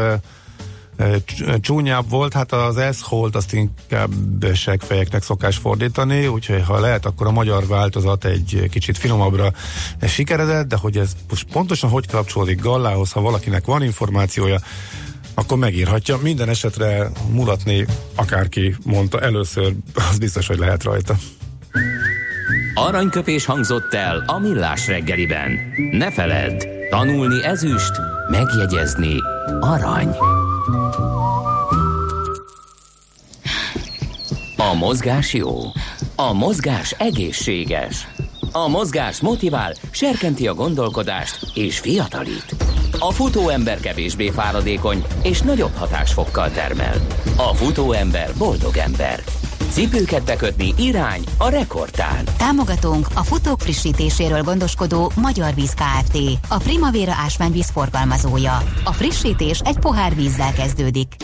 [1.59, 4.11] csúnyább volt, hát az S-Hold azt inkább
[4.53, 9.51] segfejeknek szokás fordítani, úgyhogy ha lehet, akkor a magyar változat egy kicsit finomabbra
[10.01, 14.59] sikeredett, de hogy ez most pontosan hogy kapcsolódik Gallához, ha valakinek van információja,
[15.33, 16.17] akkor megírhatja.
[16.21, 21.15] Minden esetre mulatni akárki mondta először, az biztos, hogy lehet rajta.
[22.73, 25.59] Aranyköpés hangzott el a millás reggeliben.
[25.91, 27.91] Ne feledd, tanulni ezüst,
[28.29, 29.15] megjegyezni
[29.59, 30.15] arany.
[34.57, 35.59] A mozgás jó.
[36.15, 38.07] A mozgás egészséges.
[38.51, 42.72] A mozgás motivál, serkenti a gondolkodást és fiatalít.
[43.07, 46.95] A futóember kevésbé fáradékony és nagyobb hatásfokkal termel.
[47.37, 49.23] A futóember boldog ember.
[49.69, 52.23] Cipőket bekötni irány a rekordtán.
[52.37, 56.17] Támogatónk a futók frissítéséről gondoskodó Magyar Víz Kft.
[56.49, 58.57] A Primavera ásványvíz forgalmazója.
[58.83, 61.15] A frissítés egy pohár vízzel kezdődik.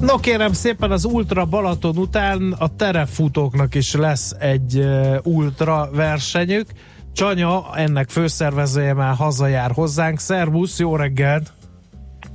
[0.00, 6.70] No kérem szépen az Ultra Balaton után a terepfutóknak is lesz egy uh, ultra versenyük.
[7.18, 10.18] Csanya, ennek főszervezője már hazajár hozzánk.
[10.18, 11.52] Szervusz, jó reggelt!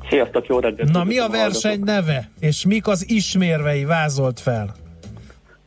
[0.09, 0.91] Sziasztok, jó reggelt!
[0.91, 2.29] Na mi a verseny neve?
[2.39, 3.85] És mik az ismérvei?
[3.85, 4.73] Vázolt fel.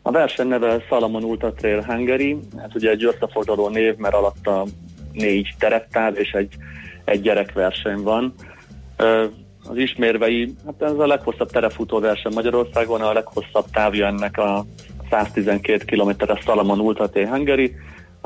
[0.02, 4.66] A verseny neve Salomon Ultra Trail Hungary, ez ugye egy összefoglaló név, mert alatta
[5.12, 6.54] négy tereptáv és egy,
[7.04, 8.34] egy gyerekverseny van.
[9.68, 14.64] Az ismérvei, hát ez a leghosszabb terefutó verseny Magyarországon, a leghosszabb távja ennek a
[15.10, 17.76] 112 km-es Salomon Ultra Trail Hungary,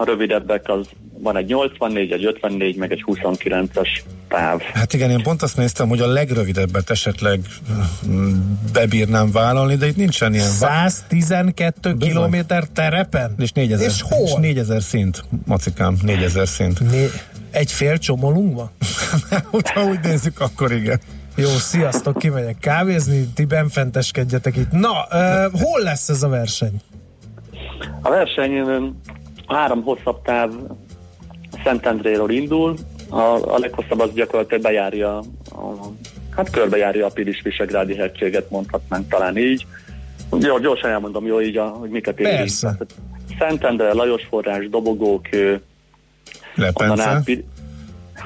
[0.00, 0.88] a rövidebbek az
[1.22, 3.88] van egy 84, egy 54, meg egy 29-es
[4.28, 4.60] táv.
[4.60, 7.40] Hát igen, én pont azt néztem, hogy a legrövidebbet esetleg
[8.08, 8.32] mm,
[8.72, 10.50] bebírnám vállalni, de itt nincsen ilyen.
[10.60, 12.12] vá- 112 Bizony.
[12.12, 13.34] kilométer terepen?
[13.38, 14.24] És 4000, És hol?
[14.26, 16.80] És 4000 szint, macikám, 4000 szint.
[16.90, 18.70] Né- egy fél csomolunkba?
[19.74, 21.00] ha úgy nézzük, akkor igen.
[21.36, 24.70] Jó, sziasztok, kimegyek kávézni, ti benfenteskedjetek itt.
[24.70, 26.80] Na, uh, hol lesz ez a verseny?
[28.02, 28.52] A verseny
[29.54, 30.50] három hosszabb táv
[31.64, 32.74] Szentendréről indul,
[33.08, 35.16] a, a leghosszabb az gyakorlatilag bejárja,
[35.50, 35.92] a,
[36.36, 39.66] hát körbejárja a Pilis Visegrádi hegységet, mondhatnánk talán így.
[40.40, 42.36] Jó, gyorsan elmondom, jó így, a, hogy miket érint.
[42.36, 42.76] Persze.
[43.38, 45.60] Szentendre, Lajos forrás, Dobogókő,
[46.54, 47.02] Lepence.
[47.02, 47.30] át,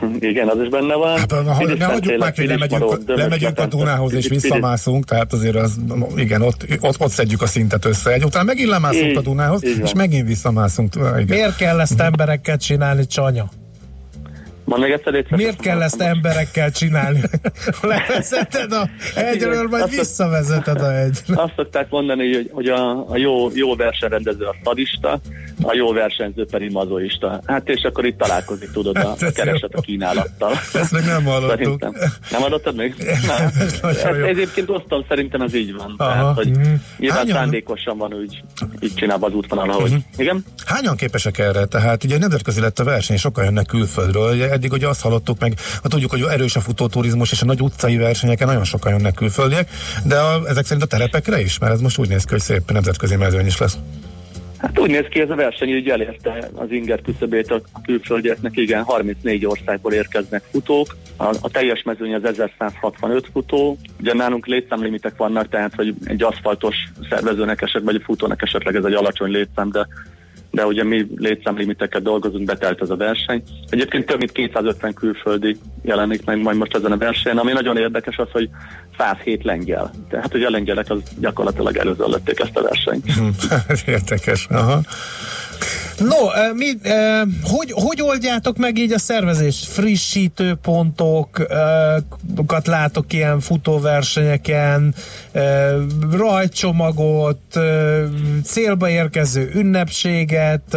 [0.30, 1.18] igen, az is benne van.
[1.18, 5.32] Hát, ha, Pilis ne hagyjuk már, hogy lemegyünk, Dömös lemegyünk a Dunához és visszamászunk, tehát
[5.32, 5.76] azért az,
[6.16, 8.10] igen, ott, ott, ott szedjük a szintet össze.
[8.12, 10.94] Egy után megint lemászunk Így, a Dunához, és megint visszamászunk.
[10.94, 11.24] Igen.
[11.28, 13.50] Miért kell ezt emberekkel csinálni, Csanya?
[14.64, 17.20] Mondd még egyszer, légy Miért kell ezt emberekkel csinálni?
[17.82, 21.42] Levezeted a hegyről, majd Azt- visszavezeted a hegyre.
[21.42, 25.20] Azt szokták mondani, hogy, hogy a, a jó, jó versenyrendező a szadista,
[25.62, 27.40] a jó versenyző pedig mazoista.
[27.46, 29.78] Hát és akkor itt találkozik, tudod, a, Hát kereset jó.
[29.78, 30.52] a kínálattal.
[30.74, 31.56] Ezt még nem hallottuk.
[31.58, 31.92] Szerintem.
[32.30, 32.94] Nem adottad még?
[33.26, 33.50] Nem.
[33.82, 35.94] Ez egyébként osztom, szerintem ez így van.
[35.96, 36.10] Aha.
[36.12, 36.72] Tehát, hogy Mhm.
[36.98, 38.42] nyilván Hányan- szándékosan van úgy,
[38.80, 39.90] így csinálva az útvonal, ahogy.
[39.90, 40.00] Mhm.
[40.16, 40.44] Igen?
[40.66, 41.64] Hányan képesek erre?
[41.64, 44.32] Tehát ugye nemzetközi lett a verseny, sokan jönnek külföldről.
[44.34, 47.60] Ugye eddig ugye azt hallottuk meg, ha tudjuk, hogy erős a futóturizmus és a nagy
[47.60, 49.68] utcai versenyeken nagyon sokan jönnek külföldiek,
[50.04, 52.70] de a, ezek szerint a terepekre is, mert ez most úgy néz ki, hogy szép
[52.70, 53.76] nemzetközi mezőny is lesz.
[54.64, 58.82] Hát úgy néz ki, ez a verseny így elérte az inger küszöbét a külföldieknek, igen,
[58.82, 65.48] 34 országból érkeznek futók, a, a teljes mezőny az 1165 futó, ugye nálunk létszámlimitek vannak,
[65.48, 66.76] tehát hogy egy aszfaltos
[67.10, 69.86] szervezőnek esetleg, vagy futónak esetleg ez egy alacsony létszám, de
[70.54, 73.42] de ugye mi létszámlimiteket dolgozunk, betelt ez a verseny.
[73.68, 78.16] Egyébként több mint 250 külföldi jelenik meg majd most ezen a versenyen, ami nagyon érdekes
[78.16, 78.48] az, hogy
[78.98, 79.90] 107 lengyel.
[80.10, 83.12] Tehát, hogy a lengyelek az gyakorlatilag előzöllötték ezt a versenyt.
[83.12, 83.28] Hm,
[83.92, 84.46] Érdekes.
[84.50, 84.80] Aha.
[85.98, 86.16] No,
[86.54, 86.72] mi,
[87.42, 89.64] hogy, hogy oldjátok meg így a szervezést?
[89.64, 91.46] Frissítő pontokat
[92.66, 94.94] látok ilyen futóversenyeken,
[96.10, 97.58] rajtcsomagot,
[98.44, 100.76] célba érkező ünnepséget,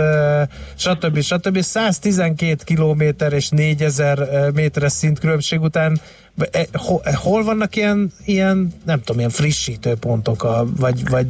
[0.75, 1.21] stb.
[1.21, 1.61] stb.
[1.61, 5.99] 112 kilométer és 4000 eh, méteres szintkülönbség után
[6.51, 6.65] eh,
[7.13, 11.27] hol vannak ilyen, ilyen, nem tudom, ilyen frissítő pontok, a, vagy, vagy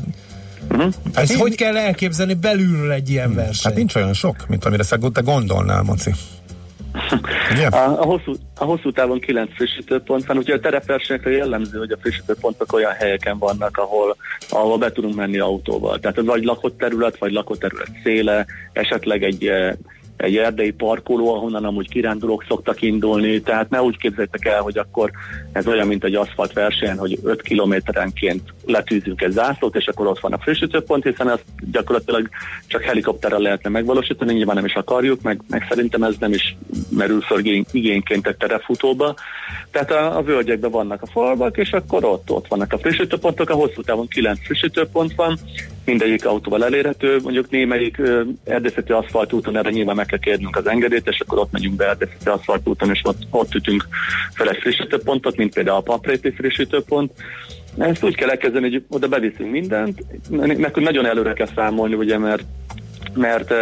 [1.14, 3.72] ezt hogy kell elképzelni belülről egy ilyen verseny?
[3.72, 6.12] Hát nincs olyan sok, mint amire szeg- te gondolnál, Maci.
[7.52, 7.68] Ugye?
[7.68, 11.98] A, a, hosszú, a hosszú távon kilenc frissítőpont van, úgyhogy a terepversenyekre jellemző, hogy a
[12.02, 14.16] frissítőpontok olyan helyeken vannak, ahol,
[14.50, 16.00] ahol be tudunk menni autóval.
[16.00, 19.74] Tehát ez vagy lakott terület, vagy lakott terület széle, esetleg egy, eh,
[20.18, 25.12] egy erdei parkoló, ahonnan amúgy kirándulók szoktak indulni, tehát ne úgy képzeljétek el, hogy akkor
[25.52, 30.20] ez olyan, mint egy aszfalt versenyen, hogy 5 kilométerenként letűzünk egy zászlót, és akkor ott
[30.20, 32.30] van a frissítőpont, hiszen ezt gyakorlatilag
[32.68, 36.58] csak helikopterrel lehetne megvalósítani, nyilván nem is akarjuk, meg, meg szerintem ez nem is
[36.90, 39.16] merül föl igény- igényként egy terefutóba.
[39.72, 43.56] Tehát a, a völgyekben vannak a falvak, és akkor ott, ott vannak a frissítőpontok, a
[43.56, 45.40] hosszú távon 9 frissítőpont van,
[45.88, 48.02] mindegyik autóval elérhető, mondjuk némelyik
[48.44, 52.30] erdészeti aszfaltúton, erre nyilván meg kell kérnünk az engedélyt, és akkor ott megyünk be erdészeti
[52.30, 53.88] aszfaltúton, és ott, ott ütünk
[54.34, 57.12] fel egy frissítőpontot, mint például a papréti frissítőpont.
[57.78, 62.44] Ezt úgy kell elkezdeni, hogy oda beviszünk mindent, nekünk nagyon előre kell számolni, ugye, mert
[63.14, 63.54] mert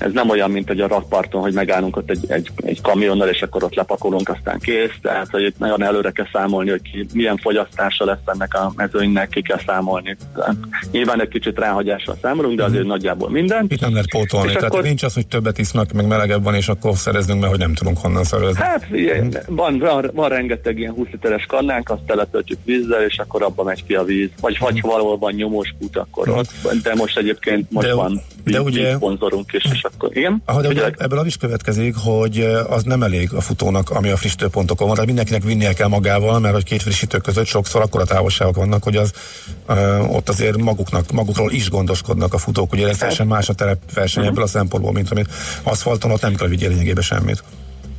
[0.00, 3.42] ez nem olyan, mint egy a rakparton, hogy megállunk ott egy, egy, egy kamionnal, és
[3.42, 4.92] akkor ott lepakolunk, aztán kész.
[5.02, 9.28] Tehát, hogy itt nagyon előre kell számolni, hogy ki, milyen fogyasztása lesz ennek a mezőnynek,
[9.28, 10.16] ki kell számolni.
[10.34, 10.56] Tehát
[10.90, 13.66] Nyilván egy kicsit ráhagyással számolunk, de azért nagyjából minden.
[13.68, 16.54] Itt nem lehet pótolni, És tehát akkor- nincs az, hogy többet isznak, meg melegebb van,
[16.54, 18.62] és akkor szereznünk, mert hogy nem tudunk honnan szerezni.
[18.62, 23.42] Hát ilyen, van, van, van rengeteg ilyen 20 literes kannánk, azt teletöltjük vízzel, és akkor
[23.42, 24.28] abba megy ki a víz.
[24.40, 26.50] Vagy vagy valahol van nyomós kút, akkor ott.
[26.82, 28.96] De most egyébként most De- van de víz, ugye-
[29.52, 30.42] is, és akkor igen.
[30.44, 34.16] Ahogy ugye ebből az is következik, hogy eh, az nem elég a futónak, ami a
[34.16, 38.56] frissítőpontokon van, tehát mindenkinek vinnie kell magával, mert hogy két frissítő között sokszor akkora távolságok
[38.56, 39.12] vannak, hogy az
[39.68, 44.26] uh, ott azért maguknak, magukról is gondoskodnak a futók, ugye ez teljesen más a terepverseny
[44.26, 45.28] ebből a szempontból, mint amit
[45.62, 47.42] aszfalton ott nem kell vigyél lényegében semmit.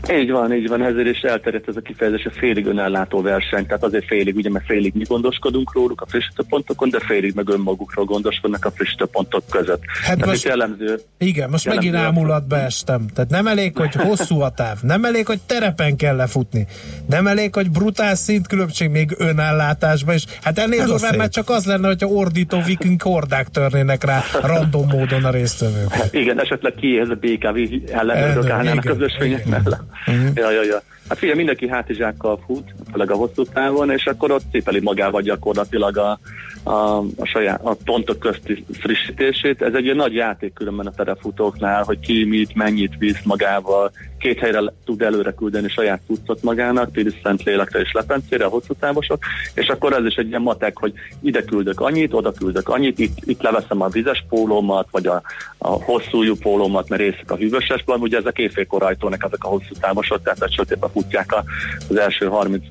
[0.09, 3.83] Így van, így van, ezért is elterjedt ez a kifejezés, a félig önellátó verseny, tehát
[3.83, 8.65] azért félig, ugye, mert félig mi gondoskodunk róluk a frissítőpontokon, de félig meg önmagukról gondoskodnak
[8.65, 9.81] a frissítőpontok között.
[10.03, 13.05] Hát tehát most- jellemző, Igen, most Jellemző megint ámulatba estem.
[13.13, 16.67] Tehát nem elég, hogy hosszú a táv, nem elég, hogy terepen kell lefutni,
[17.09, 21.87] nem elég, hogy brutál szintkülönbség még önállátásban, és hát ennél durvább már csak az lenne,
[21.87, 25.93] hogyha ordító vikünk hordák törnének rá random módon a résztvevők.
[26.11, 30.33] igen, esetleg ki ez a BKV ellenőrök Ellenőr, állnának igen, az ösvények igen.
[30.33, 30.37] mellett.
[30.37, 30.81] Ja, ja, ja.
[31.11, 35.97] Hát figyelj, mindenki hátizsákkal fut, főleg a hosszú távon, és akkor ott cipeli magával gyakorlatilag
[35.97, 36.19] a,
[36.63, 39.61] a, a, saját, a pontok közti frissítését.
[39.61, 43.91] Ez egy ilyen nagy játék különben a terefutóknál, hogy ki mit, mennyit visz magával,
[44.21, 48.73] két helyre tud előre küldeni saját cuccot magának, Piris Szent Lélekre és Lepencére, a hosszú
[48.73, 49.19] távosok,
[49.53, 53.17] és akkor ez is egy ilyen matek, hogy ide küldök annyit, oda küldök annyit, itt,
[53.23, 55.21] itt leveszem a vizes pólómat, vagy a,
[55.57, 60.23] a hosszújú pólómat, mert részek a hűvösesben, ugye ezek éjfélkor ajtónak ezek a hosszú távosok,
[60.23, 61.35] tehát hogy sötétben futják
[61.89, 62.63] az első 30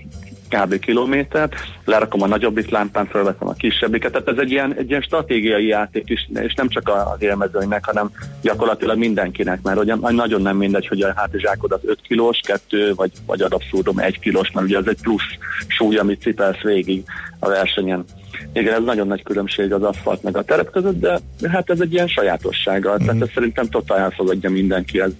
[0.50, 0.78] kb.
[0.78, 1.54] kilométert,
[1.84, 6.08] lerakom a nagyobbik lámpán, felveszem a kisebbiket, tehát ez egy ilyen, egy ilyen stratégiai játék
[6.08, 8.10] is, és nem csak az élmezőnynek, hanem
[8.42, 13.12] gyakorlatilag mindenkinek, mert ugye nagyon nem mindegy, hogy a hátizsákod az 5 kilós, 2 vagy,
[13.26, 17.04] vagy ad abszurdum 1 kilós, mert ugye ez egy plusz súly, amit cipelsz végig
[17.40, 18.04] a versenyen.
[18.52, 21.18] Igen, ez nagyon nagy különbség az aszfalt meg a terep között, de
[21.52, 23.04] hát ez egy ilyen sajátossága, Mhm.
[23.06, 25.10] tehát ez szerintem totál elfogadja mindenki, ez,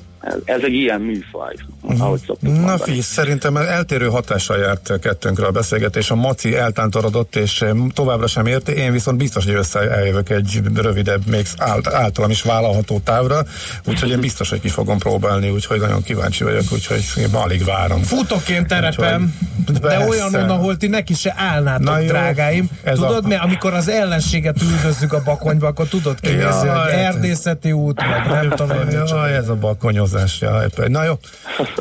[0.44, 1.54] ez, egy ilyen műfaj,
[1.98, 2.52] ahogy szoktuk Mhm.
[2.52, 2.80] Na mondani.
[2.82, 6.10] figyelj, szerintem eltérő hatással járt kettőnkre a beszélgetés.
[6.10, 7.64] A Maci eltántorodott, és
[7.94, 8.72] továbbra sem érte.
[8.72, 13.42] Én viszont biztos, hogy össze eljövök egy rövidebb, még ált, általam is vállalható távra,
[13.84, 18.02] úgyhogy én biztos, hogy ki fogom próbálni, úgyhogy nagyon kíváncsi vagyok, úgyhogy én alig várom.
[18.02, 20.06] Futok én terepen, Úgyhogy- de Persze.
[20.08, 22.68] olyanon, ahol ti neki se állnátok, Na jó, drágáim.
[22.82, 26.92] ez Tudod a- mi, amikor az ellenséget üldözzük a bakonyba, akkor tudod kinézni, Jaj, hogy
[26.92, 28.78] hát- erdészeti út, meg nem tudom.
[29.06, 30.40] Jaj, ez a bakonyozás.
[30.40, 31.18] Jaj, na jó,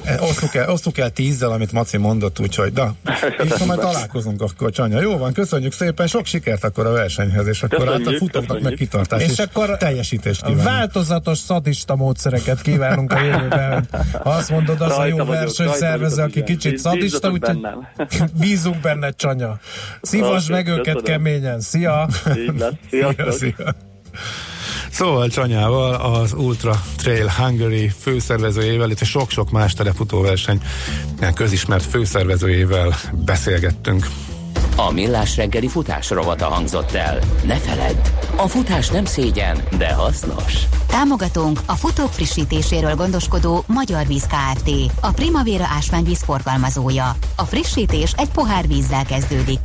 [0.03, 2.93] Eh, osztuk el, osztuk el tízzel, amit Maci mondott, úgyhogy, da,
[3.41, 5.01] viszont majd találkozunk akkor, Csanya.
[5.01, 8.47] Jó van, köszönjük szépen, sok sikert akkor a versenyhez, és akkor Köszönjük, hát a futóknak
[8.47, 8.79] meg köszönjük.
[8.79, 10.63] kitartás És és, akkor teljesítést kívánunk.
[10.67, 13.87] Változatos szadista módszereket kívánunk a jövőben.
[14.23, 17.59] Ha azt mondod, az a Rajta jó vagyok, versenyszervező, aki kicsit szadista, úgyhogy
[18.41, 19.57] bízunk benne, Csanya.
[20.23, 21.03] Szívasd meg őket köszönöm.
[21.03, 21.59] keményen.
[21.61, 22.07] Szia!
[22.37, 22.73] Így lesz.
[22.89, 23.31] Sziasztok!
[23.31, 23.75] Szia, szia.
[24.91, 30.61] Szóval Csanyával az Ultra Trail Hungary főszervezőjével, illetve sok-sok más telefutóverseny
[31.33, 32.95] közismert főszervezőjével
[33.25, 34.07] beszélgettünk.
[34.75, 37.19] A Millás reggeli futás rovata hangzott el.
[37.43, 37.95] Ne feledd,
[38.35, 40.53] a futás nem szégyen, de hasznos.
[40.87, 44.69] Támogatónk a futók frissítéséről gondoskodó Magyar Víz Kft.
[45.01, 47.15] A Primavera ásványvíz forgalmazója.
[47.35, 49.59] A frissítés egy pohár vízzel kezdődik.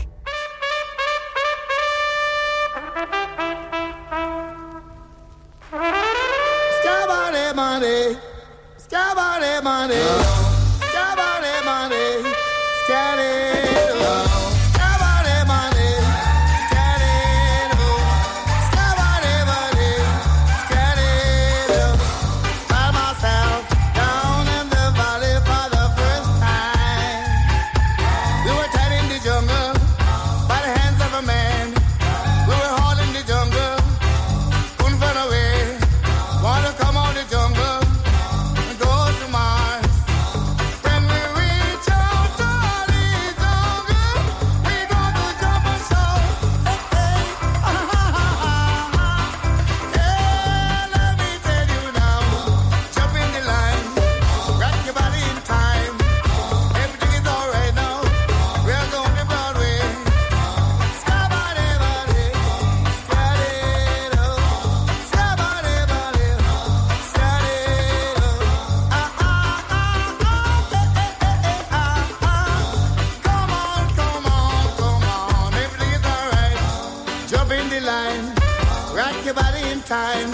[79.94, 80.30] Time.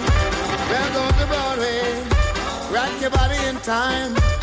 [0.70, 1.82] We're going to Broadway,
[2.72, 4.39] rock your body in time.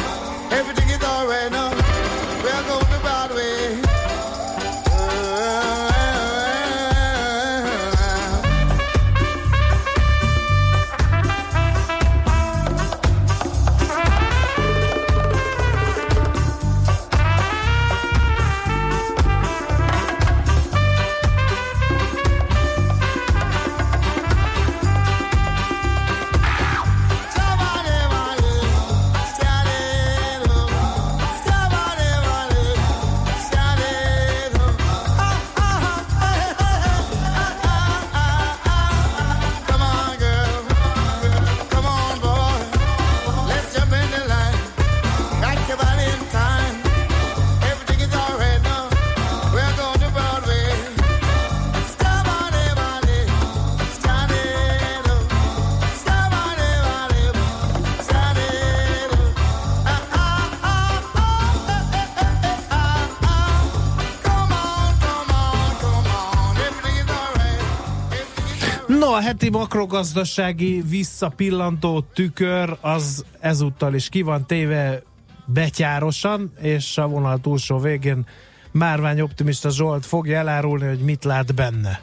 [69.47, 75.01] Heti makrogazdasági visszapillantó tükör az ezúttal is ki van téve
[75.45, 78.25] betyárosan, és a vonal túlsó végén
[78.71, 82.01] Márvány optimista Zsolt fogja elárulni, hogy mit lát benne.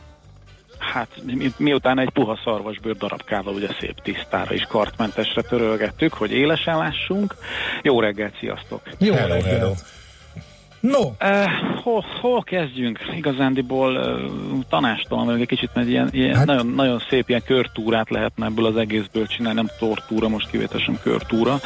[0.79, 6.79] Hát mi, miután egy puha szarvasbőr darabkával ugye szép tisztára és kartmentesre törölgettük, hogy élesen
[6.79, 7.35] lássunk.
[7.83, 8.83] Jó reggelt, sziasztok!
[8.99, 9.85] Jó Hello, reggelt.
[10.91, 11.45] No, Uh,
[11.83, 12.99] hol, hol kezdjünk?
[13.17, 18.11] Igazándiból uh, tanástalan vagyok egy kicsit, mert ilyen, ilyen Hát- nagyon, nagyon szép ilyen körtúrát
[18.11, 21.59] lehetne ebből az egészből csinálni, nem tortúra, most kivételesen körtúra.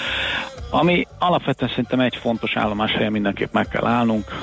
[0.71, 4.39] Ami alapvetően szerintem egy fontos állomás helyen mindenképp meg kell állnunk,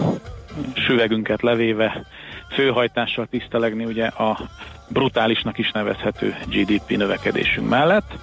[0.74, 2.06] süvegünket levéve,
[2.52, 4.40] főhajtással tisztelegni ugye a
[4.88, 8.18] brutálisnak is nevezhető GDP növekedésünk mellett.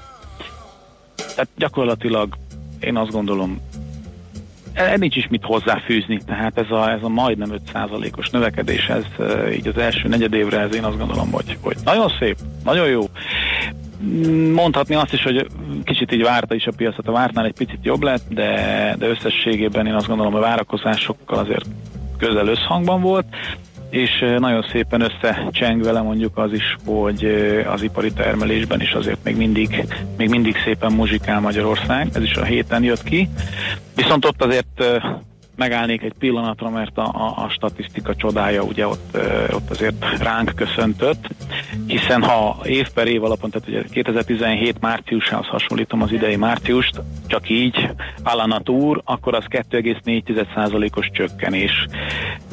[1.16, 2.36] Tehát gyakorlatilag
[2.80, 3.60] én azt gondolom,
[4.96, 9.04] nincs is mit hozzáfűzni, tehát ez a, ez a majdnem 5%-os növekedés, ez
[9.52, 13.02] így az első negyed évre, ez én azt gondolom, hogy, hogy nagyon szép, nagyon jó.
[14.52, 15.46] Mondhatni azt is, hogy
[15.84, 19.86] kicsit így várta is a piacot, a vártnál egy picit jobb lett, de, de összességében
[19.86, 21.66] én azt gondolom, a várakozásokkal azért
[22.18, 23.26] közel összhangban volt,
[23.92, 27.24] és nagyon szépen összecseng vele mondjuk az is, hogy
[27.66, 29.86] az ipari termelésben is azért még mindig,
[30.16, 33.28] még mindig szépen muzsikál Magyarország, ez is a héten jött ki.
[33.94, 34.84] Viszont ott azért
[35.62, 39.18] megállnék egy pillanatra, mert a, a, a statisztika csodája ugye ott,
[39.52, 41.28] ott azért ránk köszöntött,
[41.86, 47.50] hiszen ha év per év alapon, tehát ugye 2017 márciusához hasonlítom az idei márciust, csak
[47.50, 47.90] így
[48.22, 51.86] Alanatúr, akkor az 2,4%-os csökkenés.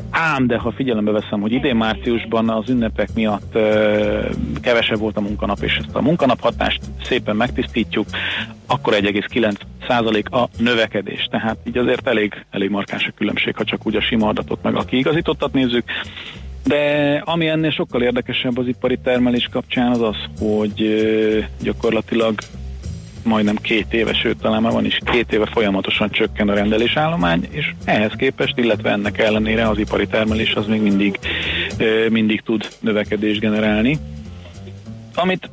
[0.10, 4.30] Ám, de ha figyelembe veszem, hogy idén márciusban az ünnepek miatt ö,
[4.62, 8.06] kevesebb volt a munkanap, és ezt a munkanap hatást szépen megtisztítjuk,
[8.68, 9.79] akkor 1,9%
[10.32, 11.28] a növekedés.
[11.32, 14.76] Tehát így azért elég, elég markáns a különbség, ha csak úgy a sima adatot meg
[14.76, 15.84] a kiigazítottat nézzük.
[16.64, 21.06] De ami ennél sokkal érdekesebb az ipari termelés kapcsán az az, hogy
[21.62, 22.40] gyakorlatilag
[23.24, 27.74] majdnem két éve, sőt talán már van is két éve folyamatosan csökken a rendelésállomány, és
[27.86, 31.20] ehhez képest, illetve ennek ellenére az ipari termelés az még mindig,
[32.10, 34.00] mindig tud növekedést generálni.
[35.16, 35.50] Amit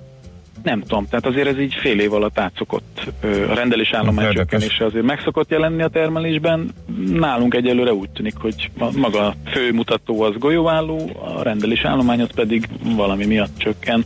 [0.66, 3.00] nem tudom, tehát azért ez így fél év alatt átszokott.
[3.22, 4.50] A rendelésállomány Érdekes.
[4.50, 6.74] csökkenése azért megszokott jelenni a termelésben.
[7.12, 12.28] Nálunk egyelőre úgy tűnik, hogy ma- maga a fő mutató az golyóálló, a rendelésállomány az
[12.34, 14.04] pedig valami miatt csökken.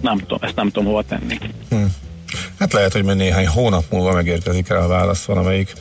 [0.00, 1.38] Nem tudom, ezt nem tudom hova tenni.
[2.58, 5.72] Hát lehet, hogy még néhány hónap múlva megérkezik rá a válasz valamelyik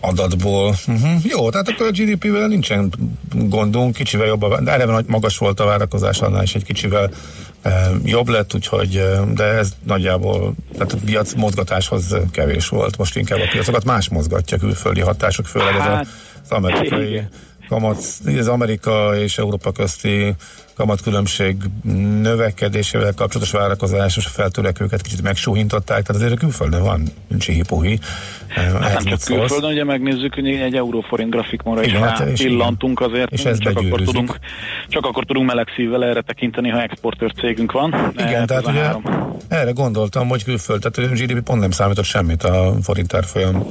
[0.00, 0.74] adatból.
[0.86, 1.24] Uh-huh.
[1.24, 2.92] Jó, tehát akkor a GDP-vel nincsen
[3.34, 7.10] gondunk, kicsivel jobb, a, de eleve magas volt a várakozás, annál is egy kicsivel
[8.04, 9.02] jobb lett, úgyhogy,
[9.34, 14.58] de ez nagyjából, tehát a piac mozgatáshoz kevés volt, most inkább a piacokat más mozgatja,
[14.58, 16.06] külföldi hatások, főleg ez a, Hát,
[16.44, 17.22] az amerikai
[17.68, 18.04] kamat,
[18.38, 20.34] az Amerika és Európa közti
[20.74, 21.56] kamatkülönbség
[22.22, 27.02] növekedésével kapcsolatos várakozásos feltörekvőket kicsit megsúhintották, tehát azért a külföldön van
[27.38, 27.98] csihipuhi.
[28.48, 33.32] Hát nem csak külföldön, ugye megnézzük, hogy egy euróforint grafikonra is hát, és pillantunk azért,
[33.32, 34.38] és ez csak akkor, tudunk,
[34.88, 38.12] csak akkor tudunk meleg szívvel erre tekinteni, ha exportőr cégünk van.
[38.12, 38.92] Igen, Eh, tehát a ugye
[39.48, 43.64] erre gondoltam, hogy külföld, tehát a GDP pont nem számított semmit a forint árfolyam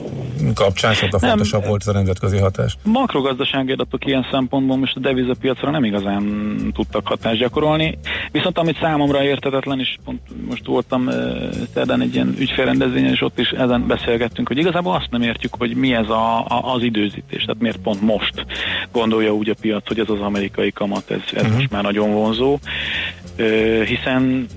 [0.53, 1.29] kapcsán, sokkal Nem.
[1.29, 2.77] fontosabb volt ez a nemzetközi hatás.
[2.83, 6.23] Makrogazdasági adatok ilyen szempontból most a devizapiacra nem igazán
[6.91, 7.97] tudtak hatást gyakorolni,
[8.31, 11.09] viszont amit számomra értetetlen, és pont most voltam
[11.73, 15.75] szerdán egy ilyen ügyfélrendezvényen, és ott is ezen beszélgettünk, hogy igazából azt nem értjük, hogy
[15.75, 18.45] mi ez a, a, az időzítés, tehát miért pont most
[18.91, 21.55] gondolja úgy a piac, hogy ez az amerikai kamat, ez, ez uh-huh.
[21.55, 22.57] most már nagyon vonzó.
[23.85, 24.47] Hiszen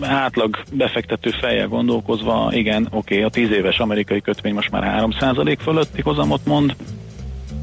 [0.00, 6.00] átlag befektető fejjel gondolkozva, igen, oké, a 10 éves amerikai kötvény most már 3% fölötti
[6.00, 6.76] hozamot mond,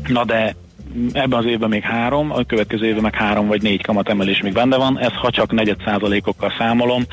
[0.08, 0.56] na de
[1.14, 4.78] ebben az évben még három, a következő évben meg három vagy négy kamatemelés még benne
[4.78, 7.04] van, ez ha csak negyed százalékokkal számolom,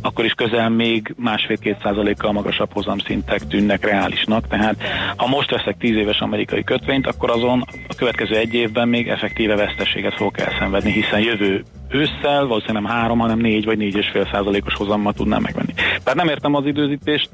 [0.00, 4.76] akkor is közel még másfél-két százalékkal magasabb hozamszintek tűnnek reálisnak, tehát
[5.16, 9.56] ha most veszek tíz éves amerikai kötvényt, akkor azon a következő egy évben még effektíve
[9.56, 14.28] veszteséget fogok elszenvedni, hiszen jövő ősszel valószínűleg nem három, hanem négy vagy négy és fél
[14.32, 15.72] százalékos hozammal tudnám megvenni.
[15.74, 17.30] Tehát nem értem az időzítést,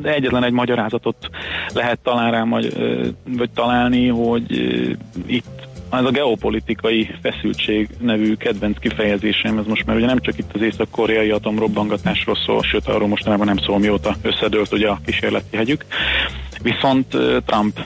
[0.00, 1.28] de egyetlen egy magyarázatot
[1.74, 4.52] lehet talán rá, vagy, találni, hogy
[5.26, 10.50] itt ez a geopolitikai feszültség nevű kedvenc kifejezésem, ez most már ugye nem csak itt
[10.54, 15.84] az észak-koreai atomrobbangatásról szól, sőt arról mostanában nem szól, mióta összedőlt ugye a kísérleti hegyük.
[16.62, 17.06] Viszont
[17.44, 17.78] Trump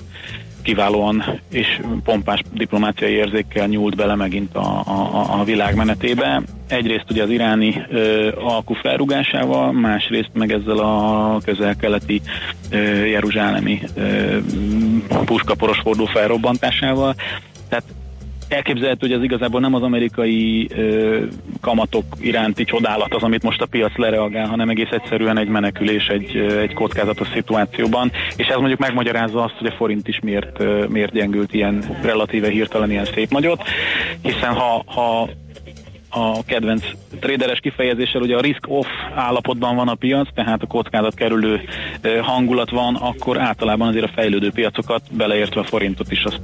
[0.63, 6.43] kiválóan és pompás diplomáciai érzékkel nyúlt bele megint a, a, a világ menetébe.
[6.69, 12.21] Egyrészt ugye az iráni ö, alkú felrugásával, másrészt meg ezzel a közel-keleti
[12.71, 14.37] ö, jeruzsálemi ö,
[15.25, 17.15] puskaporos forduló felrobbantásával.
[17.69, 17.85] Tehát
[18.53, 21.23] elképzelhető, hogy ez igazából nem az amerikai ö,
[21.61, 26.37] kamatok iránti csodálat az, amit most a piac lereagál, hanem egész egyszerűen egy menekülés egy,
[26.37, 31.55] egy kockázatos szituációban, és ez mondjuk megmagyarázza azt, hogy a forint is miért, miért gyengült
[31.55, 33.63] ilyen relatíve hirtelen ilyen szép nagyot,
[34.23, 35.29] hiszen ha, ha
[36.15, 36.85] a kedvenc
[37.21, 41.61] traderes kifejezéssel, ugye a risk-off állapotban van a piac, tehát a kockázat kerülő
[42.23, 46.41] hangulat van, akkor általában azért a fejlődő piacokat, beleértve a forintot is azt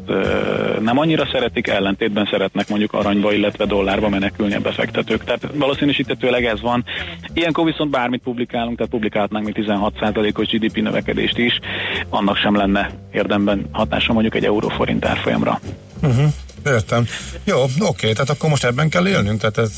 [0.81, 5.25] nem annyira szeretik, ellentétben szeretnek mondjuk aranyba, illetve dollárba menekülni a befektetők.
[5.25, 6.85] Tehát valószínűsítetőleg ez van.
[7.33, 11.59] Ilyenkor viszont bármit publikálunk, tehát publikálhatnánk mi 16%-os GDP növekedést is,
[12.09, 15.61] annak sem lenne érdemben hatása mondjuk egy euró-forint árfolyamra.
[16.03, 16.29] Uh-huh.
[16.67, 17.07] Értem.
[17.45, 19.77] Jó, oké, tehát akkor most ebben kell élnünk, tehát ez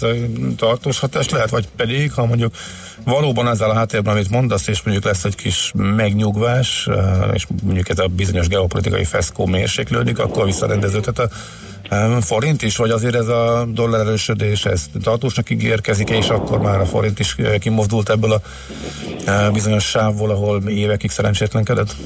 [0.56, 2.54] tartós hatás lehet, vagy pedig, ha mondjuk
[3.04, 6.88] valóban ezzel a háttérben, amit mondasz, és mondjuk lesz egy kis megnyugvás,
[7.32, 11.28] és mondjuk ez a bizonyos geopolitikai feszkó mérséklődik, akkor visszarendeződhet a
[12.20, 16.86] forint is, vagy azért ez a dollár erősödés, ez tartósnak ígérkezik, és akkor már a
[16.86, 18.40] forint is kimozdult ebből a
[19.52, 21.96] bizonyos sávból, ahol évekig szerencsétlenkedett?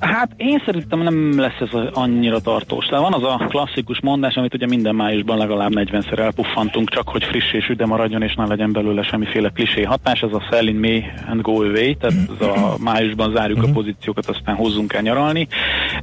[0.00, 2.86] Hát én szerintem nem lesz ez annyira tartós.
[2.86, 7.24] Tehát van az a klasszikus mondás, amit ugye minden májusban legalább 40-szer elpuffantunk, csak hogy
[7.24, 10.20] friss és üde maradjon, és ne legyen belőle semmiféle klisé hatás.
[10.20, 14.26] Ez a sell in May and go away, tehát ez a májusban zárjuk a pozíciókat,
[14.26, 15.48] aztán hozzunk el nyaralni.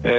[0.02, 0.12] E,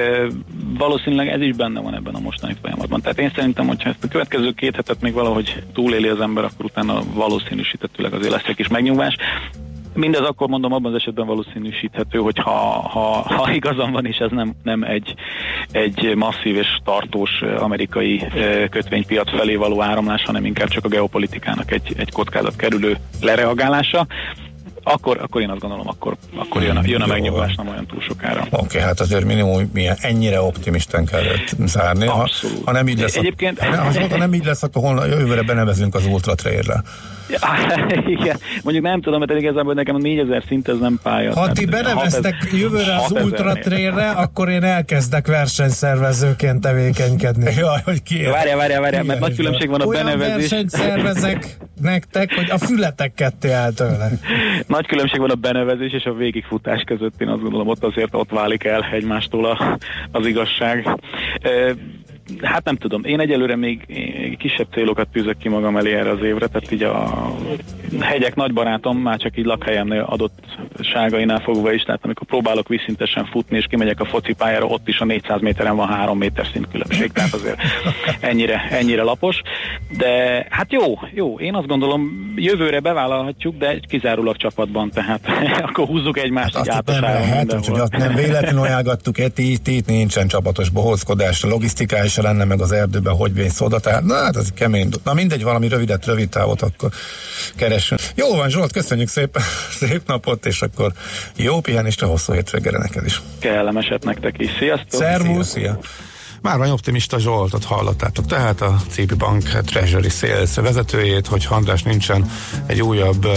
[0.79, 3.01] valószínűleg ez is benne van ebben a mostani folyamatban.
[3.01, 6.65] Tehát én szerintem, hogyha ezt a következő két hetet még valahogy túléli az ember, akkor
[6.65, 9.17] utána valószínűsítettőleg azért lesz egy kis megnyugvás.
[9.99, 12.51] Mindez akkor mondom, abban az esetben valószínűsíthető, hogy ha,
[12.89, 15.15] ha, ha igazam van, és ez nem, nem egy,
[15.71, 18.25] egy masszív és tartós amerikai
[18.71, 24.07] kötvénypiac felé való áramlás, hanem inkább csak a geopolitikának egy, egy kockázat kerülő lereagálása,
[24.93, 27.13] akkor, akkor én azt gondolom, akkor, akkor jön, a, jön a Jó.
[27.13, 28.41] megnyugvás nem olyan túl sokára.
[28.51, 32.07] Oké, okay, hát azért minimum milyen, ennyire optimisten kellett zárni.
[32.07, 32.65] Ha, Abszolút.
[32.65, 35.95] ha nem így lesz, Egyébként- ha, ha, ha nem így lesz, akkor holnap, jövőre benevezünk
[35.95, 36.83] az Ultra Trail-re.
[37.31, 37.39] Ja,
[38.17, 41.33] igen, mondjuk nem tudom, mert igazából nekem a 4000 szint ez nem pálya.
[41.35, 43.53] Ha ti beneveztek 6000 jövőre az 6000 Ultra.
[43.53, 47.53] Trailre, akkor én elkezdek versenyszervezőként tevékenykedni.
[47.59, 50.35] Jaj, hogy ki Várjál, várjál, várjál, mert nagy különbség van a Olyan benevezés.
[50.51, 54.11] versenyt szervezek nektek, hogy a fületek ketté áll tőle.
[54.79, 58.31] Nagy különbség van a benevezés és a végigfutás között, én azt gondolom, ott azért ott
[58.31, 59.79] válik el egymástól a,
[60.13, 60.89] az igazság.
[62.41, 63.87] E, Hát nem tudom, én egyelőre még
[64.39, 67.35] kisebb célokat tűzök ki magam elé erre az évre, tehát így a
[68.01, 70.39] hegyek nagy barátom, már csak így lakhelyemnél adott
[70.81, 75.05] ságainál fogva is, tehát amikor próbálok vízszintesen futni és kimegyek a focipályára, ott is a
[75.05, 77.61] 400 méteren van 3 méter szint különbség, tehát azért
[78.21, 79.41] ennyire, ennyire lapos.
[79.99, 85.21] De hát jó, jó, én azt gondolom, jövőre bevállalhatjuk, de kizárólag csapatban, tehát
[85.69, 89.39] akkor húzzuk egymást Azt így itt nem átaságon lehet, hogy azt nem véletlenül ajánlgattuk, et
[89.39, 94.05] itt, itt nincsen csapatos bohózkodás, logisztikája se lenne meg az erdőben, hogy vész oda, tehát
[94.05, 94.91] na, hát ez kemény.
[95.05, 96.91] Na mindegy, valami rövidet, rövid távot akkor
[97.57, 98.01] keresünk.
[98.15, 99.43] Jó van, Zsolt, köszönjük szépen,
[99.81, 100.93] szép napot, és akkor
[101.37, 103.23] jó pihenést a hosszú hétvégére neked is.
[103.39, 104.51] Kellemeset nektek is.
[104.59, 105.01] Sziasztok!
[105.01, 105.49] Szervusz!
[105.49, 105.79] Szia, szia.
[106.43, 112.31] Már vagy optimista Zsoltot hallottátok, tehát a CP Bank Treasury Sales vezetőjét, hogy András nincsen
[112.67, 113.29] egy újabb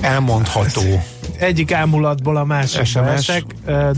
[0.00, 1.02] elmondható
[1.40, 3.28] Egyik ámulatból a másikba SMS.
[3.28, 3.44] esek,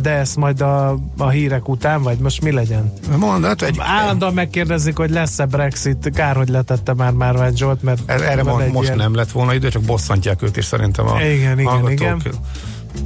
[0.02, 2.92] de ezt majd a, a hírek után, vagy most mi legyen?
[3.16, 6.10] mondat, egy, Állandóan megkérdezik, hogy lesz-e Brexit.
[6.14, 9.30] Kár, hogy letette már már Vágy Zsolt, mert Er- Erre egy most ilyen- nem lett
[9.30, 12.20] volna idő, csak bosszantják őt is szerintem a Igen, igen, igen.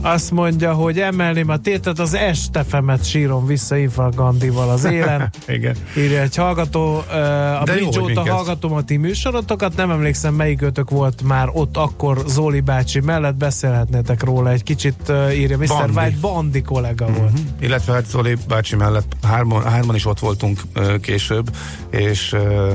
[0.01, 5.31] Azt mondja, hogy emelném a tétet, az estefemet sírom vissza Ifa Gandival az élen.
[5.49, 5.77] Igen.
[5.97, 8.29] Írja egy hallgató, uh, a De Bridge óta minket.
[8.29, 13.35] hallgatom a ti műsorotokat, nem emlékszem melyik ötök volt már ott akkor Zoli bácsi mellett,
[13.35, 15.67] beszélhetnétek róla egy kicsit, uh, írja Mr.
[15.67, 15.99] Bandi.
[15.99, 17.39] White, Bandi kollega volt.
[17.61, 21.51] Illetve hát Zoli bácsi mellett hárman, hárman is ott voltunk ö, később,
[21.91, 22.75] és ö,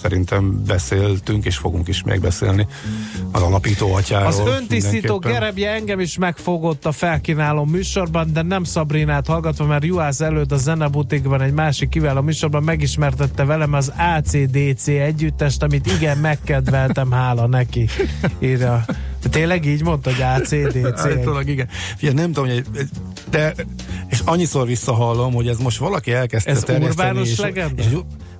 [0.00, 2.66] szerintem beszéltünk, és fogunk is még beszélni
[3.32, 4.26] az alapító atyáról.
[4.26, 6.18] Az öntisztító gerebje engem is
[6.48, 11.88] megfogott a felkínáló műsorban, de nem Szabrinát hallgatva, mert Juhász előtt a Zenebutikban egy másik
[11.88, 17.88] kiváló műsorban megismertette velem az ACDC együttest, amit igen megkedveltem, hála neki.
[18.38, 18.84] Írja.
[19.30, 21.04] Tényleg így mondta, hogy ACDC?
[21.04, 21.68] Állítólag igen.
[21.96, 22.64] Figyelj, nem tudom, hogy
[23.30, 23.54] de
[24.08, 27.82] és annyiszor visszahallom, hogy ez most valaki elkezdte Ez terjeszteni, urbánus és, legenda?
[27.82, 27.88] és,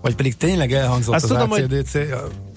[0.00, 1.96] vagy pedig tényleg elhangzott Azt az tudom, ACDC.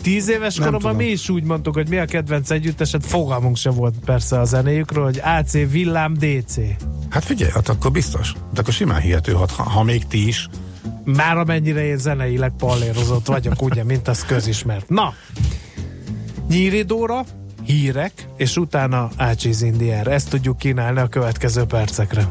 [0.02, 1.06] Tíz éves Nem koromban tudom.
[1.06, 5.04] mi is úgy mondtuk, hogy mi a kedvenc együttesed, fogalmunk se volt persze a zenéjükről,
[5.04, 6.56] hogy AC Villám DC.
[7.10, 8.34] Hát figyelj, hát akkor biztos.
[8.54, 10.50] De akkor simán hihető, ha, ha még ti is.
[11.04, 14.90] Már amennyire én zeneileg pallérozott vagyok, ugye, mint az közismert.
[14.90, 15.14] Na,
[16.50, 17.26] Nyíri Dóra,
[17.66, 20.12] hírek, és utána Ácsiz Indiára.
[20.12, 22.28] Ezt tudjuk kínálni a következő percekre.